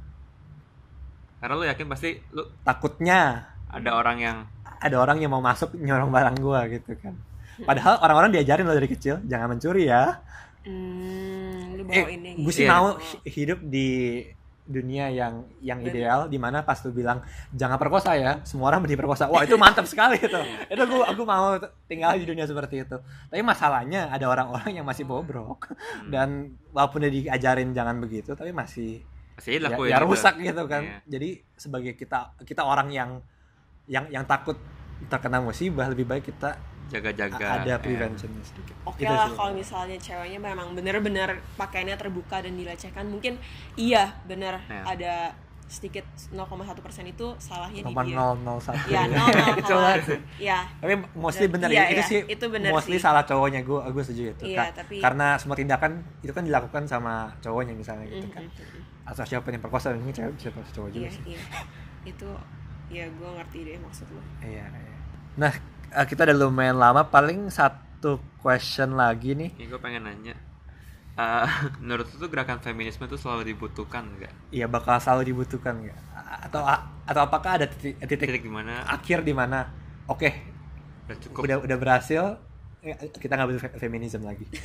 Karena 1.41 1.55
lu 1.57 1.65
yakin 1.67 1.87
pasti 1.89 2.21
lu 2.31 2.45
takutnya 2.63 3.49
ada 3.67 3.97
orang 3.97 4.17
yang 4.21 4.37
ada 4.79 4.97
orang 4.99 5.19
yang 5.19 5.33
mau 5.33 5.41
masuk 5.41 5.73
nyorong 5.75 6.13
barang 6.13 6.37
gua 6.39 6.69
gitu 6.69 6.93
kan. 7.01 7.17
Padahal 7.63 8.01
orang-orang 8.01 8.31
diajarin 8.33 8.65
lo 8.65 8.75
dari 8.75 8.87
kecil 8.87 9.25
jangan 9.25 9.57
mencuri 9.57 9.89
ya. 9.89 10.21
Hmm, 10.63 11.75
lu 11.75 11.83
eh, 11.91 12.03
bawainnya 12.07 12.33
gue 12.39 12.53
sih 12.55 12.65
Iya. 12.65 12.71
mau 12.71 12.95
hi- 12.95 13.23
hidup 13.27 13.59
di 13.67 13.89
dunia 14.63 15.11
yang 15.11 15.43
yang 15.59 15.83
ideal 15.83 16.31
di 16.31 16.39
mana 16.39 16.63
pas 16.63 16.79
lu 16.87 16.95
bilang 16.95 17.19
jangan 17.51 17.75
perkosa 17.83 18.15
ya 18.15 18.39
semua 18.47 18.71
orang 18.71 18.87
diperkosa 18.87 19.27
wah 19.27 19.43
itu 19.43 19.59
mantap 19.59 19.91
sekali 19.91 20.23
itu. 20.23 20.39
Itu 20.73 20.83
gue 20.87 21.03
aku 21.03 21.23
mau 21.27 21.59
tinggal 21.91 22.15
di 22.15 22.25
dunia 22.25 22.47
seperti 22.47 22.87
itu. 22.87 22.97
Tapi 23.03 23.43
masalahnya 23.43 24.09
ada 24.09 24.31
orang-orang 24.31 24.79
yang 24.79 24.87
masih 24.87 25.03
bobrok 25.03 25.75
hmm, 25.75 26.09
dan 26.15 26.55
walaupun 26.71 27.03
udah 27.03 27.13
diajarin 27.13 27.75
jangan 27.75 27.99
begitu 27.99 28.39
tapi 28.39 28.55
masih 28.55 29.03
masih 29.35 29.51
ya, 29.51 29.59
dilakuin 29.59 29.91
ya 29.91 29.99
juga. 29.99 30.07
rusak 30.07 30.35
gitu 30.39 30.63
kan. 30.71 30.83
Iya. 30.83 30.97
jadi 31.11 31.31
sebagai 31.59 31.93
kita 31.99 32.19
kita 32.47 32.63
orang 32.63 32.89
yang 32.95 33.11
yang 33.91 34.07
yang 34.09 34.25
takut 34.25 34.55
terkena 35.11 35.43
musibah 35.43 35.91
lebih 35.91 36.07
baik 36.07 36.31
kita 36.31 36.55
jaga-jaga 36.89 37.47
ada 37.61 37.69
ya. 37.69 37.77
preventionnya 37.77 38.43
sedikit 38.43 38.75
Oke 38.83 39.01
Itu 39.01 39.09
lah 39.09 39.29
kalau 39.29 39.53
misalnya 39.53 39.97
ceweknya 39.97 40.39
memang 40.39 40.73
bener-bener 40.73 41.29
pakaiannya 41.55 41.95
terbuka 41.95 42.41
dan 42.41 42.53
dilecehkan 42.53 43.07
mungkin 43.07 43.39
iya 43.75 44.17
bener 44.23 44.59
Ya. 44.65 44.83
ada 44.85 45.15
sedikit 45.65 46.05
0,1 46.29 46.45
persen 46.79 47.07
itu 47.07 47.33
salahnya 47.39 47.81
di 47.81 47.89
nomor 47.89 48.05
dia. 48.05 48.21
001 48.61 48.77
Ya, 48.87 49.03
nol 49.07 49.25
nol 49.25 49.55
Kecil 49.57 49.77
banget. 49.81 50.21
Ya, 50.37 50.59
tapi 50.77 50.95
mostly 51.15 51.47
Dan- 51.47 51.53
bener 51.55 51.69
iya, 51.71 51.85
itu 51.87 51.97
iya, 51.97 52.05
sih 52.05 52.21
itu 52.27 52.45
bener 52.47 52.69
mostly 52.71 52.93
sih. 52.93 53.01
salah 53.01 53.25
cowoknya 53.25 53.61
gue 53.63 53.81
gue 53.81 54.03
setuju 54.03 54.23
itu 54.31 54.45
Iya, 54.51 54.69
Ka- 54.69 54.85
tapi- 54.85 55.01
karena 55.01 55.27
semua 55.35 55.57
tindakan 55.57 55.93
itu 56.21 56.29
kan 56.29 56.45
dilakukan 56.45 56.85
sama 56.85 57.33
cowoknya 57.39 57.73
misalnya 57.73 58.05
gitu 58.05 58.29
kan 58.29 58.43
Mhm, 58.43 58.53
mhm. 58.53 59.09
atau 59.09 59.25
siapa 59.25 59.49
yang 59.49 59.61
perkosa 59.61 59.91
ini 59.93 60.13
cewek 60.13 60.37
siapa 60.37 60.61
cowok 60.69 60.89
juga 60.91 61.03
Iya, 61.03 61.11
sih 61.11 61.23
iya. 61.31 61.41
Itu 62.05 62.29
ya 62.91 63.05
gue 63.09 63.31
ngerti 63.33 63.59
deh 63.65 63.77
maksud 63.79 64.07
lo. 64.09 64.21
iya, 64.43 64.69
iya. 64.69 64.97
nah 65.35 65.53
eh, 65.93 66.07
kita 66.09 66.25
udah 66.27 66.37
lumayan 66.37 66.77
lama 66.81 67.03
paling 67.07 67.49
satu 67.53 68.19
question 68.43 68.97
lagi 68.97 69.37
nih. 69.37 69.51
Ini 69.57 69.65
gue 69.71 69.81
pengen 69.81 70.03
nanya. 70.09 70.35
Eh, 71.13 71.47
menurut 71.85 72.09
lu 72.13 72.17
tuh 72.25 72.31
gerakan 72.33 72.59
feminisme 72.65 73.05
tuh 73.05 73.21
selalu 73.21 73.53
dibutuhkan 73.53 74.05
nggak? 74.17 74.33
iya 74.51 74.67
bakal 74.67 74.97
selalu 74.97 75.23
dibutuhkan 75.37 75.75
nggak? 75.85 75.99
Atau 76.49 76.63
atau 77.05 77.23
apakah 77.23 77.61
ada 77.61 77.67
titik, 77.69 78.01
titik 78.09 78.29
Titik 78.29 78.45
di 78.49 78.53
mana 78.53 78.85
akhir 78.89 79.21
di 79.23 79.35
mana? 79.37 79.69
Oke. 80.09 80.31
Udah 81.09 81.17
cukup. 81.21 81.41
Udah 81.45 81.57
udah 81.61 81.77
berhasil. 81.77 82.23
Eh, 82.83 82.97
kita 83.21 83.37
nggak 83.37 83.49
butuh 83.53 83.63
fe- 83.63 83.79
feminisme 83.79 84.25
lagi. 84.25 84.47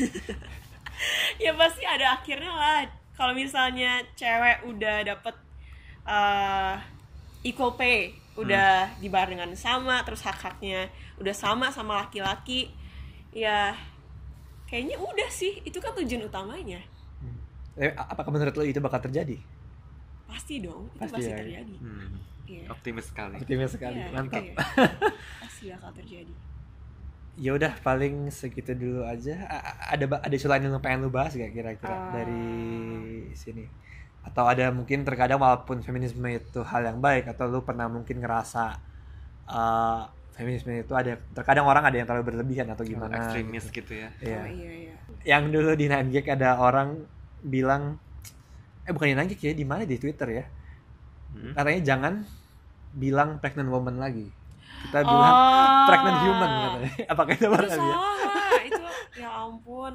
Ya 1.37 1.53
pasti 1.53 1.85
ada 1.85 2.17
akhirnya 2.17 2.49
lah. 2.49 2.81
Kalau 3.13 3.33
misalnya 3.33 4.01
cewek 4.17 4.65
udah 4.65 5.05
dapet 5.05 5.35
eh, 6.07 6.73
equal 7.45 7.77
pay, 7.77 8.13
udah 8.37 8.69
dibayar 8.97 9.27
dengan 9.27 9.49
sama, 9.53 10.01
terus 10.01 10.21
hak-haknya 10.21 10.87
udah 11.17 11.33
sama 11.33 11.67
sama 11.67 11.99
laki-laki, 11.99 12.69
ya 13.29 13.73
kayaknya 14.65 14.95
udah 14.95 15.29
sih. 15.29 15.59
Itu 15.61 15.77
kan 15.77 15.93
tujuan 15.93 16.23
utamanya. 16.23 16.79
Eh, 17.73 17.93
apakah 17.93 18.29
menurut 18.29 18.53
lo 18.53 18.63
itu 18.63 18.77
bakal 18.77 18.97
terjadi 18.99 19.37
Pasti 20.25 20.57
dong, 20.59 20.89
itu 20.89 20.97
Pasti 20.99 21.13
pasti, 21.13 21.29
ya. 21.29 21.37
terjadi. 21.37 21.75
Hmm, 21.77 22.09
Iya. 22.43 22.65
optimis 22.71 23.05
sekali. 23.05 23.35
optimis 23.37 23.69
sekali 23.69 23.99
Iya, 23.99 24.07
mantap 24.09 24.39
iya. 24.41 24.55
pasti 25.43 25.63
bakal 25.69 25.91
terjadi. 25.93 26.33
ya 27.37 27.53
udah 27.53 27.69
paling 27.79 28.31
segitu 28.31 28.73
dulu 28.73 29.05
aja 29.05 29.45
A- 29.45 29.93
ada 29.93 30.09
ada 30.09 30.31
isu 30.31 30.47
lain 30.47 30.63
yang 30.63 30.73
lu 30.73 30.81
pengen 30.81 31.05
lu 31.05 31.13
bahas 31.13 31.31
gak 31.31 31.53
kira-kira 31.53 31.91
Ah. 31.91 32.09
dari 32.09 32.49
sini 33.31 33.61
atau 34.27 34.43
ada 34.43 34.67
mungkin 34.69 35.07
terkadang 35.07 35.39
walaupun 35.39 35.79
feminisme 35.79 36.27
itu 36.27 36.59
hal 36.61 36.83
yang 36.83 36.99
baik 36.99 37.31
atau 37.31 37.47
lu 37.47 37.63
pernah 37.63 37.87
mungkin 37.87 38.19
ngerasa 38.19 38.75
uh, 39.47 40.01
feminisme 40.35 40.69
itu 40.75 40.93
ada 40.93 41.15
terkadang 41.33 41.65
orang 41.65 41.87
ada 41.87 41.95
yang 41.95 42.05
terlalu 42.05 42.35
berlebihan 42.35 42.67
atau 42.69 42.83
gimana 42.83 43.17
ekstremis 43.17 43.71
gitu. 43.71 43.81
gitu 43.87 43.93
ya. 44.05 44.09
Iya. 44.19 44.37
Oh 44.37 44.47
iya 44.47 44.71
iya. 44.85 44.93
yang 45.25 45.49
dulu 45.49 45.73
di 45.73 45.87
Nangik 45.87 46.27
ada 46.27 46.59
orang 46.59 47.01
bilang 47.41 47.95
eh 48.83 48.91
bukan 48.91 49.07
di 49.11 49.17
Nangik 49.17 49.39
ya 49.39 49.51
di 49.51 49.63
mana 49.63 49.83
di 49.83 49.97
Twitter 49.97 50.29
ya 50.29 50.45
Hmm. 51.27 51.51
katanya 51.53 51.81
jangan 51.83 52.13
bilang 52.95 53.37
pregnant 53.37 53.67
woman 53.67 53.99
lagi 53.99 54.31
kita 54.87 55.03
bilang 55.03 55.33
Oh. 55.35 55.85
pregnant 55.85 56.17
human 56.23 56.49
katanya 56.49 56.91
apakah 57.13 57.33
itu 57.35 57.45
benar 57.51 57.67
ya 57.77 57.95
itu 58.63 58.83
ya 59.21 59.29
ampun 59.45 59.93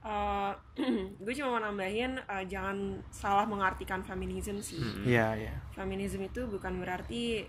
Eh, 0.00 0.52
gue 1.20 1.32
cuma 1.34 1.48
mau 1.50 1.62
nambahin 1.62 2.16
eh, 2.16 2.44
jangan 2.46 2.76
salah 3.06 3.44
mengartikan 3.44 4.00
feminisme 4.00 4.56
sih 4.58 4.80
Hmm. 4.80 5.04
iya 5.04 5.36
iya 5.36 5.52
feminisme 5.70 6.24
itu 6.24 6.48
bukan 6.48 6.80
berarti 6.80 7.44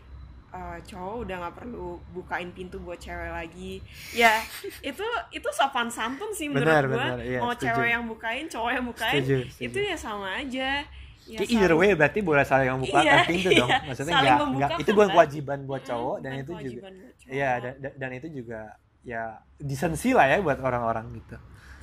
eh, 0.51 0.77
cowok 0.83 1.15
udah 1.23 1.35
nggak 1.39 1.55
perlu 1.55 1.95
bukain 2.11 2.51
pintu 2.51 2.75
buat 2.77 2.99
cewek 2.99 3.31
lagi 3.31 3.79
ya 4.11 4.43
itu 4.83 5.05
itu 5.31 5.47
sopan 5.49 5.87
santun 5.87 6.27
sih 6.31 6.51
menurut 6.51 6.67
Benar, 6.67 6.83
gue 6.85 6.95
benar, 6.99 7.19
iya, 7.23 7.39
mau 7.39 7.55
setuju. 7.55 7.71
cewek 7.71 7.89
yang 7.89 8.03
bukain 8.05 8.45
cowok 8.45 8.71
yang 8.73 8.85
bukain 8.85 9.13
Setuju, 9.15 9.37
setuju. 9.47 9.63
itu 9.63 9.79
ya 9.81 9.95
sama 9.95 10.27
aja 10.35 10.69
ya, 11.23 11.37
Kayak 11.39 11.51
either 11.55 11.73
way 11.73 11.89
berarti 11.93 12.19
boleh 12.19 12.43
saling 12.43 12.67
membukakan 12.69 13.05
Iya, 13.05 13.23
pintu 13.23 13.47
iya. 13.47 13.59
dong. 13.61 13.69
Maksudnya 13.87 14.11
enggak, 14.11 14.37
enggak 14.43 14.69
itu 14.75 14.89
bukan 14.91 15.07
kan? 15.07 15.13
kewajiban 15.15 15.59
buat 15.63 15.81
Hmm, 15.81 15.89
cowok 15.93 16.17
dan 16.19 16.31
itu 16.35 16.51
juga 16.59 16.81
iya 17.29 17.51
dan, 17.61 17.73
dan- 17.95 18.11
itu 18.11 18.27
juga 18.33 18.61
ya 19.01 19.23
desensi 19.55 20.11
lah 20.11 20.27
ya 20.27 20.43
buat 20.43 20.59
orang-orang 20.59 21.15
gitu. 21.15 21.37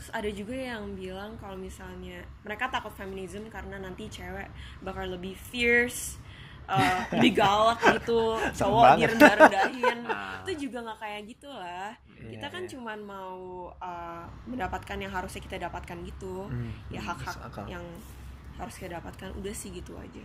Terus 0.08 0.24
ada 0.24 0.32
juga 0.32 0.56
yang 0.56 0.96
bilang 0.96 1.36
kalau 1.36 1.52
misalnya 1.52 2.24
mereka 2.40 2.72
takut 2.72 2.88
feminisme 2.96 3.44
karena 3.52 3.76
nanti 3.76 4.08
cewek 4.08 4.48
bakal 4.80 5.04
lebih 5.04 5.36
fierce, 5.36 6.16
uh, 6.64 7.04
lebih 7.12 7.36
galak 7.36 7.76
gitu, 7.76 8.40
cowok 8.56 8.96
direndah-rendahin. 8.96 10.00
Ah. 10.08 10.40
Itu 10.40 10.64
juga 10.64 10.80
nggak 10.88 10.98
kayak 11.04 11.20
gitu 11.28 11.52
lah. 11.52 11.92
Iya, 12.16 12.40
kita 12.40 12.46
kan 12.48 12.64
iya. 12.64 12.70
cuman 12.72 12.98
mau 13.04 13.68
uh, 13.76 14.24
mendapatkan 14.48 14.96
yang 14.96 15.12
harusnya 15.12 15.44
kita 15.44 15.60
dapatkan 15.60 16.00
gitu. 16.00 16.48
Hmm, 16.48 16.72
ya 16.88 17.04
masuk 17.04 17.44
hak-hak 17.44 17.68
yang 17.68 17.84
harus 18.56 18.74
kita 18.80 18.96
dapatkan 18.96 19.28
udah 19.36 19.52
sih 19.52 19.68
gitu 19.76 19.92
aja. 20.00 20.24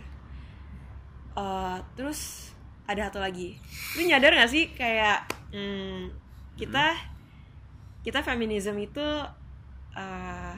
Uh, 1.36 1.76
terus 1.92 2.48
ada 2.88 3.12
satu 3.12 3.20
lagi, 3.20 3.60
lu 4.00 4.08
nyadar 4.08 4.32
gak 4.32 4.48
sih 4.48 4.72
kayak 4.72 5.28
hmm, 5.52 6.08
kita 6.56 6.96
kita 8.00 8.24
feminisme 8.24 8.80
itu 8.80 9.04
uh, 9.94 10.54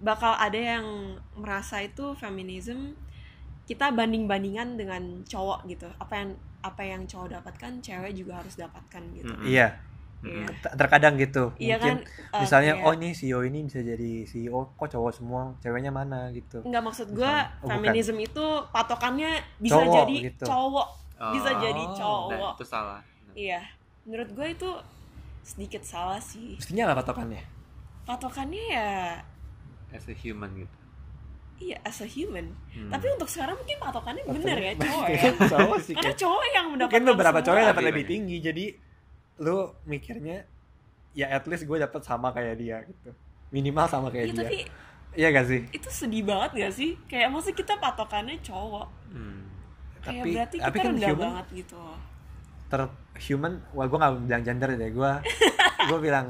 bakal 0.00 0.36
ada 0.36 0.58
yang 0.58 0.84
merasa 1.32 1.80
itu 1.80 2.12
feminisme 2.14 2.92
kita 3.64 3.88
banding 3.90 4.28
bandingan 4.28 4.76
dengan 4.76 5.00
cowok 5.24 5.64
gitu 5.66 5.88
apa 5.96 6.14
yang 6.14 6.30
apa 6.60 6.82
yang 6.82 7.02
cowok 7.04 7.28
dapatkan 7.34 7.80
cewek 7.80 8.12
juga 8.12 8.40
harus 8.40 8.54
dapatkan 8.54 9.02
gitu 9.14 9.28
Mm-mm. 9.30 9.46
Iya, 9.46 9.68
Iya. 10.20 10.48
ter- 10.58 10.74
terkadang 10.74 11.16
gitu. 11.16 11.52
Iya 11.54 11.76
Mungkin 11.76 11.96
kan 12.00 12.32
uh, 12.32 12.40
misalnya 12.40 12.72
kayak- 12.74 12.86
oh 12.86 12.92
ini 12.94 13.08
CEO 13.12 13.40
ini 13.42 13.58
bisa 13.62 13.80
jadi 13.80 14.12
CEO 14.24 14.72
kok 14.72 14.88
cowok 14.90 15.12
semua, 15.12 15.52
ceweknya 15.60 15.92
mana 15.92 16.32
gitu. 16.32 16.64
Enggak 16.64 16.80
maksud 16.82 17.12
gue. 17.12 17.28
Oh, 17.28 17.44
bukan. 17.60 17.68
feminisme 17.76 18.16
itu 18.18 18.44
patokannya 18.72 19.30
bisa 19.58 19.76
Cowok, 19.78 19.96
jadi 19.98 20.16
gitu. 20.26 20.44
cowok 20.46 20.88
bisa 21.30 21.50
Oh, 21.50 21.60
jadi 21.62 21.82
Nah, 21.82 21.92
cowok 21.94 22.52
itu 22.56 22.64
salah. 22.66 23.00
iya 23.34 23.60
menurut 24.02 24.30
gue 24.30 24.46
itu 24.50 24.70
sedikit 25.42 25.82
salah 25.82 26.18
sih 26.18 26.56
Mestinya 26.56 26.88
apa 26.88 27.00
patokannya? 27.00 27.44
Patokannya 28.04 28.64
ya 28.68 28.90
As 29.90 30.04
a 30.04 30.14
human 30.14 30.50
gitu. 30.56 30.76
iya 31.56 31.78
as 31.80 31.98
a 31.98 32.06
human 32.06 32.50
Hmm. 32.68 32.90
tapi 32.90 33.06
untuk 33.08 33.26
sekarang 33.26 33.54
mungkin 33.54 33.78
patokannya 33.78 34.22
bener 34.24 34.58
ya 34.58 34.72
cowok 34.76 35.06
ya 35.08 35.22
cowok 35.54 35.78
sih. 35.80 35.94
karena 35.94 36.14
cowok 36.14 36.44
yang 36.48 36.66
mendapatkan 36.68 36.98
Mungkin 36.98 37.12
beberapa 37.14 37.38
cowok 37.40 37.56
yang 37.56 37.70
dapat 37.70 37.84
Lebih 37.84 37.94
banyak. 37.96 38.10
tinggi 38.10 38.36
jadi 38.40 38.64
lu 39.36 39.56
mikirnya 39.84 40.36
ya 41.12 41.26
at 41.28 41.44
least 41.44 41.64
gue 41.64 41.76
dapat 41.76 42.00
sama 42.00 42.30
kayak 42.30 42.54
dia 42.56 42.82
gitu. 42.82 43.14
Minimal 43.50 43.86
sama 43.86 44.08
kayak 44.08 44.26
Iya 44.26 44.32
dia. 44.32 44.42
tapi 44.42 44.58
Iya 45.14 45.28
gak 45.30 45.46
sih? 45.46 45.60
itu 45.70 45.88
sedih 45.88 46.22
banget 46.24 46.50
gak 46.56 46.72
sih 46.74 46.90
kayak 47.04 47.30
maksud 47.30 47.52
kita 47.52 47.74
patokannya 47.76 48.34
cowok 48.40 48.86
Hmm. 49.08 49.46
kayak 50.00 50.20
Tapi- 50.20 50.34
berarti 50.34 50.56
tapi 50.58 50.66
kita 50.72 50.82
kan 50.82 50.90
rendah 50.92 51.08
human- 51.08 51.22
banget 51.30 51.46
gitu 51.56 51.82
ter 52.66 52.80
human 53.22 53.52
wah 53.70 53.86
gue 53.86 53.94
nggak 53.94 54.12
bilang 54.24 54.42
gender 54.42 54.68
deh 54.72 54.90
gue 54.90 55.10
gue 55.88 55.98
bilang 56.00 56.26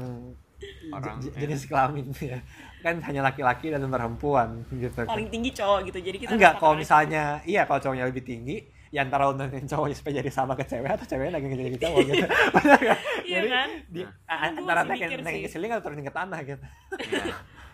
Orang, 0.87 1.17
j- 1.17 1.29
ya. 1.29 1.39
jenis 1.41 1.65
kelamin 1.65 2.05
ya 2.15 2.39
kan 2.79 3.01
hanya 3.01 3.21
laki-laki 3.23 3.67
dan 3.67 3.81
perempuan 3.83 4.61
gitu 4.69 4.93
kan. 4.95 5.05
paling 5.07 5.27
tinggi 5.27 5.49
cowok 5.51 5.79
gitu 5.85 5.97
jadi 5.99 6.17
kita 6.17 6.31
enggak 6.31 6.53
kalau 6.55 6.75
misalnya 6.75 7.41
iya 7.43 7.63
kalau 7.63 7.79
cowoknya 7.79 8.05
lebih 8.05 8.21
tinggi 8.21 8.61
ya 8.87 9.01
antara 9.01 9.25
lo 9.25 9.33
nonton 9.33 9.65
cowoknya 9.65 9.91
supaya 9.93 10.13
jadi 10.17 10.29
sama 10.29 10.53
ke 10.53 10.63
cewek 10.63 10.87
atau 10.87 11.03
ceweknya 11.03 11.33
lagi 11.35 11.45
jadi 11.49 11.79
cowok 11.79 11.99
gitu 12.05 12.25
benar? 12.55 12.79
Iya 13.21 13.35
jadi 13.35 13.47
kan? 13.49 13.69
di, 13.87 14.01
Nah. 14.01 14.39
antara 14.51 14.81
naik 14.83 15.01
naik 15.19 15.39
ke 15.39 15.49
ceiling 15.49 15.71
atau 15.71 15.83
turunin 15.83 16.03
ke 16.03 16.13
tanah 16.13 16.39
gitu 16.41 16.65
Ya. 17.03 17.25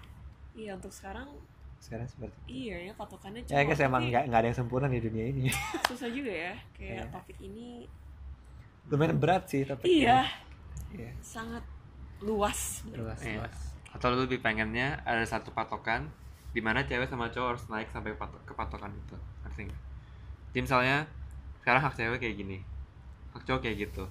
iya 0.61 0.71
untuk 0.73 0.89
sekarang 0.89 1.27
sekarang 1.77 2.05
seperti 2.05 2.33
itu. 2.37 2.49
iya 2.63 2.77
ya 2.87 2.93
patokannya 2.93 3.41
ya 3.43 3.59
guys 3.59 3.75
cowok, 3.75 3.85
emang 3.85 4.01
tapi 4.01 4.09
nggak 4.09 4.23
nggak 4.25 4.39
ada 4.39 4.47
yang 4.47 4.57
sempurna 4.57 4.87
di 4.87 4.99
dunia 4.99 5.25
ini 5.27 5.43
susah 5.89 6.09
juga 6.09 6.31
ya 6.31 6.53
kayak 6.71 6.95
Iya. 6.95 7.03
topik 7.11 7.37
ini 7.37 7.67
lumayan 8.87 9.17
berat 9.17 9.43
sih 9.45 9.61
tapi 9.61 9.83
iya 9.99 10.25
iya 10.89 11.11
sangat 11.19 11.61
luas 12.21 12.85
luas 12.87 13.19
Iya. 13.19 13.41
luas 13.41 13.55
atau 13.91 14.07
lu 14.09 14.23
lebih 14.23 14.39
pengennya 14.39 15.03
ada 15.03 15.23
satu 15.23 15.51
patokan 15.51 16.07
di 16.51 16.59
mana 16.59 16.81
cewek 16.81 17.05
sama 17.05 17.27
cowok 17.27 17.47
harus 17.49 17.63
naik 17.67 17.87
sampai 17.89 18.11
ke 18.43 18.53
patokan 18.53 18.91
itu 18.91 19.15
ngerti 19.41 19.61
nggak? 19.67 19.81
Jadi 20.47 20.59
misalnya 20.61 20.97
sekarang 21.59 21.81
hak 21.81 21.93
cewek 21.93 22.17
kayak 22.17 22.35
gini 22.37 22.57
hak 23.31 23.43
cowok 23.43 23.61
kayak 23.61 23.77
gitu 23.81 24.03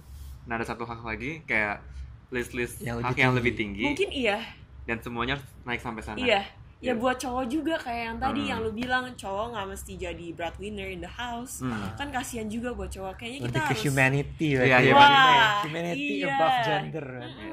nah 0.42 0.54
ada 0.54 0.64
satu 0.64 0.82
hak 0.82 1.00
lagi 1.00 1.44
kayak 1.44 1.84
list-list 2.28 2.80
Yang 2.80 3.02
hak 3.02 3.08
lebih 3.08 3.18
yang 3.18 3.32
tinggi. 3.32 3.36
lebih 3.36 3.52
tinggi 3.54 3.82
mungkin 3.84 4.10
iya 4.10 4.38
dan 4.84 4.96
semuanya 4.98 5.32
harus 5.36 5.46
naik 5.62 5.80
sampai 5.80 6.00
sana 6.00 6.16
iya 6.16 6.40
ya 6.40 6.46
Iya. 6.80 6.92
buat 6.96 7.20
cowok 7.20 7.44
juga 7.44 7.76
kayak 7.76 8.02
yang 8.06 8.18
tadi 8.18 8.40
Hmm. 8.40 8.48
yang 8.48 8.58
lu 8.64 8.72
bilang 8.72 9.04
cowok 9.12 9.52
nggak 9.52 9.66
mesti 9.68 9.92
jadi 9.98 10.26
breadwinner 10.32 10.88
in 10.88 11.04
the 11.04 11.12
house 11.12 11.60
Hmm. 11.60 11.92
kan 11.92 12.08
kasihan 12.08 12.48
juga 12.48 12.72
buat 12.72 12.88
cowok 12.88 13.14
kayaknya 13.14 13.38
kita 13.44 13.58
ke 13.58 13.66
harus 13.68 13.82
humanity 13.84 14.48
Iya, 14.48 14.64
berarti. 14.64 14.80
iya, 14.80 14.94
Wah, 14.94 15.52
humanity 15.60 16.14
iya. 16.16 16.28
above 16.32 16.58
gender 16.64 17.04
Mm, 17.04 17.12
berarti. 17.12 17.44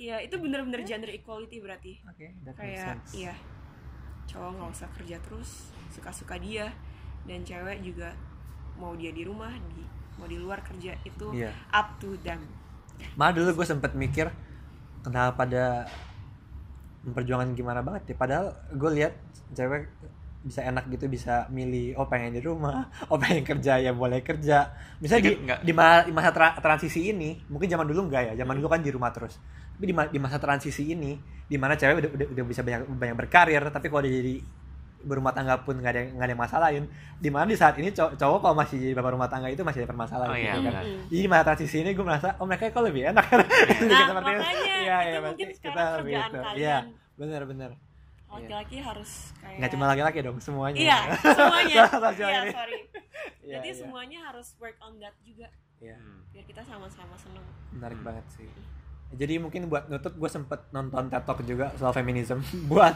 Iya, 0.00 0.16
itu 0.24 0.40
bener-bener 0.40 0.80
gender 0.82 1.12
equality 1.12 1.60
berarti. 1.60 1.92
oke 2.08 2.26
that 2.40 2.56
makes 2.56 2.56
Kayak 2.56 2.88
sense. 2.88 3.10
iya, 3.12 3.34
cowok 4.24 4.50
nggak 4.56 4.70
usah 4.72 4.88
kerja 4.96 5.16
terus, 5.20 5.50
suka-suka 5.92 6.40
dia, 6.40 6.72
dan 7.28 7.44
cewek 7.44 7.84
juga 7.84 8.16
mau 8.80 8.96
dia 8.96 9.12
di 9.12 9.28
rumah, 9.28 9.52
di 9.52 9.84
mau 10.16 10.24
di 10.24 10.40
luar 10.40 10.64
kerja 10.64 10.96
itu 11.04 11.26
Iya. 11.36 11.52
up 11.70 12.00
to 12.00 12.16
them. 12.24 12.40
Malah 13.16 13.32
dulu 13.36 13.60
gue 13.60 13.66
sempet 13.68 13.92
mikir 13.92 14.32
kenapa 15.04 15.44
pada 15.44 15.84
memperjuangkan 17.00 17.56
gimana 17.56 17.80
banget 17.80 18.12
ya 18.12 18.16
padahal 18.16 18.46
gue 18.76 18.90
lihat 18.92 19.12
cewek 19.56 19.88
bisa 20.40 20.60
enak 20.64 20.88
gitu 20.88 21.08
bisa 21.08 21.48
milih 21.48 21.96
oh 21.96 22.08
pengen 22.08 22.36
di 22.36 22.40
rumah 22.44 22.88
oh 23.12 23.16
pengen 23.16 23.40
kerja 23.44 23.80
ya 23.80 23.92
boleh 23.92 24.20
kerja 24.20 24.68
misalnya 25.00 25.24
di, 25.24 25.30
Dikit 25.32 25.44
nggak? 25.48 25.58
di, 25.64 25.72
ma- 25.72 26.04
di 26.04 26.12
masa 26.12 26.30
tra- 26.32 26.56
transisi 26.60 27.08
ini 27.08 27.40
mungkin 27.48 27.68
zaman 27.68 27.88
dulu 27.88 28.08
enggak 28.08 28.32
ya 28.32 28.44
zaman 28.44 28.60
dulu 28.60 28.68
kan 28.68 28.80
di 28.84 28.92
rumah 28.92 29.08
terus 29.12 29.40
tapi 29.80 29.86
di, 29.86 29.96
ma- 29.96 30.06
di 30.06 30.20
masa 30.20 30.36
transisi 30.36 30.84
ini 30.86 31.16
di 31.42 31.56
mana 31.56 31.72
cewek 31.72 31.96
udah, 31.98 32.10
udah, 32.12 32.26
udah 32.30 32.44
bisa 32.44 32.60
banyak 32.60 32.84
banyak 32.90 33.16
berkarir 33.16 33.64
tapi 33.66 33.88
kalau 33.88 34.04
udah 34.04 34.12
jadi 34.12 34.36
berumah 35.00 35.32
tangga 35.32 35.56
pun 35.58 35.72
nggak 35.74 35.88
ada 35.88 36.02
nggak 36.12 36.26
ada 36.26 36.36
masalahin 36.36 36.84
di 37.16 37.32
mana 37.32 37.48
di 37.48 37.56
saat 37.56 37.72
ini 37.74 37.88
cowok, 37.88 38.12
cowok 38.14 38.38
kalau 38.38 38.52
masih 38.54 38.76
jadi 38.76 38.92
bapak 38.92 39.10
rumah 39.10 39.26
tangga 39.26 39.48
itu 39.48 39.64
masih 39.64 39.80
ada 39.80 39.88
permasalahan 39.88 40.28
Oh, 40.28 40.36
iya, 40.36 40.52
gitu 40.52 40.60
kan 40.60 40.64
benar. 40.68 40.84
Mm-mm. 40.84 41.02
jadi 41.08 41.24
masa 41.26 41.44
transisi 41.46 41.76
ini 41.78 41.90
gue 41.90 42.04
merasa 42.04 42.28
oh 42.36 42.44
mereka 42.44 42.68
kok 42.68 42.84
lebih 42.84 43.02
enak 43.06 43.24
kan 43.24 43.40
Nah, 43.40 43.48
Seperti 43.48 43.96
itu. 43.96 44.12
makanya 44.12 44.44
Iya, 44.76 44.96
itu 45.00 45.08
iya, 45.08 45.20
mungkin 45.22 45.48
sekarang 45.50 45.88
lebih 45.96 46.12
kerjaan 46.12 46.28
itu. 46.30 46.38
kalian. 46.38 46.60
Iya, 46.60 46.78
benar 47.16 47.42
benar. 47.46 47.70
Laki-laki 48.30 48.76
harus 48.78 49.10
kayak 49.36 49.56
Nggak 49.56 49.70
cuma 49.70 49.84
laki-laki 49.86 50.18
dong, 50.20 50.36
semuanya. 50.38 50.78
Iya, 50.78 50.98
semuanya. 51.18 51.82
Iya, 52.20 52.40
sorry. 52.52 52.78
Iya, 53.40 53.56
Jadi 53.56 53.66
iya. 53.66 53.74
semuanya 53.74 54.18
harus 54.22 54.48
work 54.56 54.76
on 54.78 54.94
that 54.98 55.16
juga 55.20 55.48
Iya, 55.78 55.96
Hmm. 55.96 56.20
biar 56.30 56.44
kita 56.44 56.60
sama-sama 56.62 57.16
seneng. 57.16 57.40
menarik 57.72 57.98
banget 58.00 58.24
sih. 58.30 58.48
Jadi 59.10 59.42
mungkin 59.42 59.66
buat 59.66 59.90
nutup 59.90 60.14
gue 60.14 60.30
sempet 60.30 60.70
nonton 60.70 61.10
TED 61.10 61.24
Talk 61.26 61.42
juga 61.42 61.74
soal 61.74 61.90
feminism 61.90 62.38
buat 62.70 62.94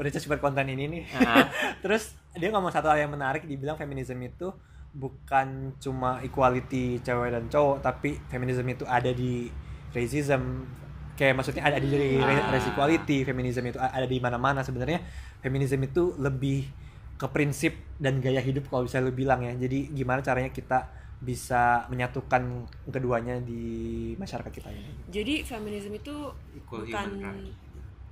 research 0.00 0.24
buat 0.24 0.40
konten 0.40 0.64
ini 0.64 0.88
nih. 0.88 1.02
Ah, 1.20 1.48
Terus 1.84 2.16
dia 2.32 2.48
ngomong 2.48 2.72
satu 2.72 2.88
hal 2.88 3.04
yang 3.04 3.12
menarik, 3.12 3.44
dibilang 3.44 3.76
feminism 3.76 4.16
itu 4.24 4.48
bukan 4.92 5.76
cuma 5.76 6.20
equality 6.20 7.00
cewek 7.00 7.32
dan 7.32 7.48
cowok, 7.48 7.84
tapi 7.84 8.16
feminism 8.28 8.64
itu 8.68 8.84
ada 8.88 9.12
di 9.12 9.48
racism. 9.92 10.64
Kayak 11.12 11.44
maksudnya 11.44 11.68
ada 11.68 11.76
di 11.76 11.88
dari 11.92 12.16
Ah. 12.16 12.48
race 12.48 12.72
equality, 12.72 13.28
feminism 13.28 13.68
itu 13.68 13.76
ada 13.76 14.08
di 14.08 14.16
mana-mana 14.16 14.64
sebenarnya. 14.64 15.04
Feminism 15.44 15.84
itu 15.84 16.16
lebih 16.16 16.64
ke 17.20 17.26
prinsip 17.28 17.76
dan 18.00 18.18
gaya 18.24 18.40
hidup 18.40 18.72
kalau 18.72 18.88
bisa 18.88 19.04
lu 19.04 19.12
bilang 19.12 19.44
ya. 19.44 19.52
Jadi 19.52 19.92
gimana 19.92 20.24
caranya 20.24 20.48
kita 20.48 21.01
bisa 21.22 21.86
menyatukan 21.86 22.42
keduanya 22.84 23.38
di 23.38 23.62
masyarakat 24.16 24.50
kita 24.50 24.68
ini. 24.68 24.90
Jadi 25.08 25.34
feminisme 25.42 25.94
itu 25.94 26.14
Equal 26.52 26.82
bukan. 26.82 27.08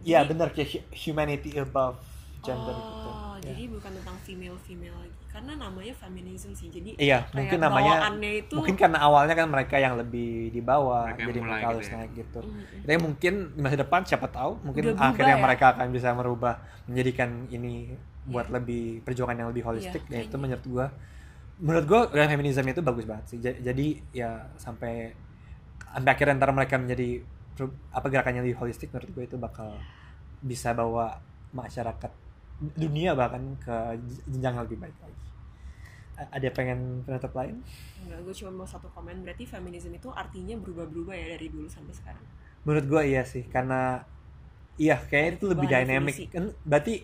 Iya 0.01 0.23
Jadi- 0.23 0.29
benar 0.31 0.49
kayak 0.51 0.69
hu- 0.71 0.87
humanity 0.95 1.51
above 1.55 1.99
gender 2.41 2.73
oh, 2.73 2.81
gitu. 2.81 3.11
Ya. 3.11 3.53
jadi 3.53 3.63
bukan 3.69 3.91
tentang 3.93 4.17
female 4.23 4.57
female 4.59 4.97
lagi. 4.97 5.13
Karena 5.29 5.53
namanya 5.55 5.93
feminism 5.93 6.51
sih. 6.51 6.69
Jadi 6.69 6.97
Iya, 6.97 7.29
mungkin 7.31 7.59
namanya 7.61 8.09
itu 8.17 8.55
mungkin 8.57 8.75
karena 8.75 8.99
awalnya 8.99 9.35
kan 9.35 9.47
mereka 9.47 9.77
yang 9.77 9.95
lebih 9.95 10.49
di 10.49 10.59
bawah, 10.59 11.05
Mereka 11.07 11.23
jadi 11.23 11.39
mereka 11.39 11.55
gitu 11.57 11.69
harus 11.69 11.87
ya. 11.87 11.93
naik 11.95 12.11
gitu. 12.17 12.41
Mm-mm. 12.41 12.83
Tapi 12.83 12.99
mungkin 12.99 13.33
di 13.53 13.61
masa 13.61 13.77
depan 13.77 14.01
siapa 14.03 14.27
tahu, 14.27 14.53
mungkin 14.63 14.83
Udah 14.91 15.13
akhirnya 15.13 15.37
ya. 15.37 15.43
mereka 15.43 15.65
akan 15.71 15.87
bisa 15.91 16.09
merubah 16.13 16.55
menjadikan 16.87 17.29
ini 17.49 17.93
buat 18.25 18.49
Iya. 18.49 18.55
lebih 18.57 18.85
perjuangan 19.03 19.37
yang 19.37 19.49
lebih 19.51 19.65
holistik. 19.65 20.03
Iya, 20.07 20.17
ya 20.17 20.21
itu 20.25 20.37
menurut 20.37 20.65
gua, 20.67 20.87
menurut 21.61 21.85
gua 21.87 22.01
gaya 22.09 22.27
feminisme 22.33 22.65
itu 22.67 22.83
bagus 22.83 23.05
banget 23.05 23.25
sih. 23.31 23.39
Ja- 23.45 23.61
Jadi 23.61 24.01
ya 24.17 24.31
sampai 24.57 25.13
sampai 25.93 26.11
akhirnya 26.11 26.39
ntar 26.41 26.51
mereka 26.57 26.81
menjadi 26.81 27.21
apa 27.93 28.07
gerakannya 28.09 28.41
lebih 28.47 28.57
holistik, 28.57 28.89
menurut 28.91 29.11
gua 29.13 29.25
itu 29.29 29.37
bakal 29.37 29.69
bisa 30.41 30.73
bawa 30.73 31.21
masyarakat 31.53 32.13
dunia 32.77 33.13
bahkan 33.17 33.57
ke 33.61 33.77
jenjang 34.29 34.57
yang 34.57 34.65
lebih 34.65 34.79
baik 34.81 34.97
lagi. 35.01 35.21
Ada 36.21 36.53
pengen 36.53 37.01
penutup 37.09 37.33
lain? 37.33 37.65
Enggak, 38.05 38.21
gue 38.29 38.35
cuma 38.45 38.61
mau 38.61 38.69
satu 38.69 38.93
komen. 38.93 39.25
Berarti 39.25 39.49
feminisme 39.49 39.97
itu 39.97 40.13
artinya 40.13 40.53
berubah-berubah 40.61 41.17
ya 41.17 41.27
dari 41.37 41.49
dulu 41.49 41.65
sampai 41.65 41.97
sekarang. 41.97 42.25
Menurut 42.69 42.85
gua 42.93 43.03
iya 43.09 43.25
sih, 43.25 43.49
karena 43.49 44.05
iya 44.77 45.01
kayaknya 45.01 45.33
itu 45.41 45.47
lebih 45.49 45.67
dynamic. 45.73 46.15
Kan 46.29 46.53
berarti 46.69 46.95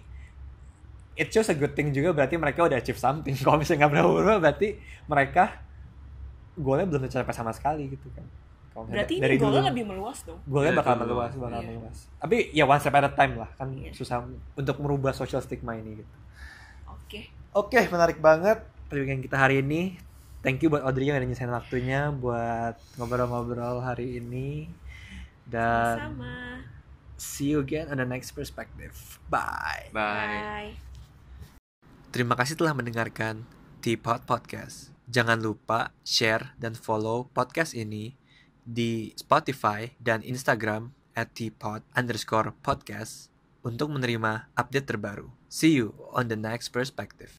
it 1.17 1.29
shows 1.29 1.49
a 1.49 1.57
good 1.57 1.73
thing 1.73 1.91
juga 1.91 2.13
berarti 2.13 2.37
mereka 2.37 2.63
udah 2.63 2.77
achieve 2.77 2.97
something. 2.97 3.33
Kalau 3.41 3.57
misalnya 3.57 3.85
nggak 3.85 3.93
berubah 3.97 4.37
berarti 4.39 4.77
mereka 5.05 5.65
goalnya 6.55 6.87
belum 6.87 7.03
tercapai 7.05 7.33
sama 7.33 7.51
sekali 7.51 7.89
gitu 7.89 8.09
kan. 8.13 8.25
Kalau 8.71 8.85
misalnya 8.85 8.97
Berarti 9.03 9.15
dari 9.19 9.35
ini 9.35 9.41
dulu, 9.41 9.57
lebih 9.59 9.85
meluas 9.87 10.19
dong. 10.23 10.39
goalnya 10.45 10.71
Dari 10.71 10.79
bakal 10.79 10.95
dulu. 10.95 11.05
meluas, 11.09 11.33
bakal 11.35 11.61
Iya. 11.61 11.69
meluas. 11.71 11.99
Tapi 12.17 12.37
ya 12.53 12.65
one 12.65 12.77
step 12.79 12.95
at 12.95 13.05
a 13.05 13.11
time 13.11 13.35
lah 13.35 13.51
kan 13.57 13.69
Iya. 13.73 13.91
susah 13.93 14.17
untuk 14.53 14.77
merubah 14.79 15.13
social 15.13 15.41
stigma 15.41 15.73
ini 15.75 16.01
gitu. 16.01 16.15
Oke. 16.87 17.21
Oke, 17.53 17.81
menarik 17.89 18.21
banget 18.21 18.61
perbincangan 18.87 19.23
kita 19.23 19.37
hari 19.39 19.61
ini. 19.61 19.97
Thank 20.41 20.61
you 20.61 20.69
buat 20.69 20.85
Audrey 20.85 21.09
yang 21.09 21.17
udah 21.17 21.27
nyesain 21.27 21.49
waktunya 21.49 22.13
buat 22.13 22.77
ngobrol-ngobrol 22.95 23.81
hari 23.81 24.21
ini. 24.21 24.69
Dan 25.43 25.97
Sama. 26.13 26.35
see 27.17 27.51
you 27.51 27.59
again 27.59 27.89
on 27.89 27.97
the 27.97 28.05
next 28.05 28.31
perspective. 28.31 28.95
Bye. 29.27 29.89
Bye. 29.91 30.96
Terima 32.17 32.33
kasih 32.33 32.57
telah 32.57 32.73
mendengarkan 32.73 33.45
Teapot 33.85 34.25
Podcast. 34.25 34.89
Jangan 35.05 35.37
lupa 35.37 35.93
share 36.01 36.57
dan 36.57 36.73
follow 36.73 37.29
podcast 37.29 37.77
ini 37.77 38.17
di 38.65 39.13
Spotify 39.21 39.93
dan 40.01 40.25
Instagram 40.25 40.97
at 41.13 41.37
teapot 41.37 41.85
underscore 41.93 42.57
podcast 42.65 43.29
untuk 43.61 43.93
menerima 43.93 44.49
update 44.57 44.89
terbaru. 44.89 45.29
See 45.53 45.77
you 45.77 45.93
on 46.17 46.33
the 46.33 46.41
next 46.41 46.73
perspective. 46.73 47.37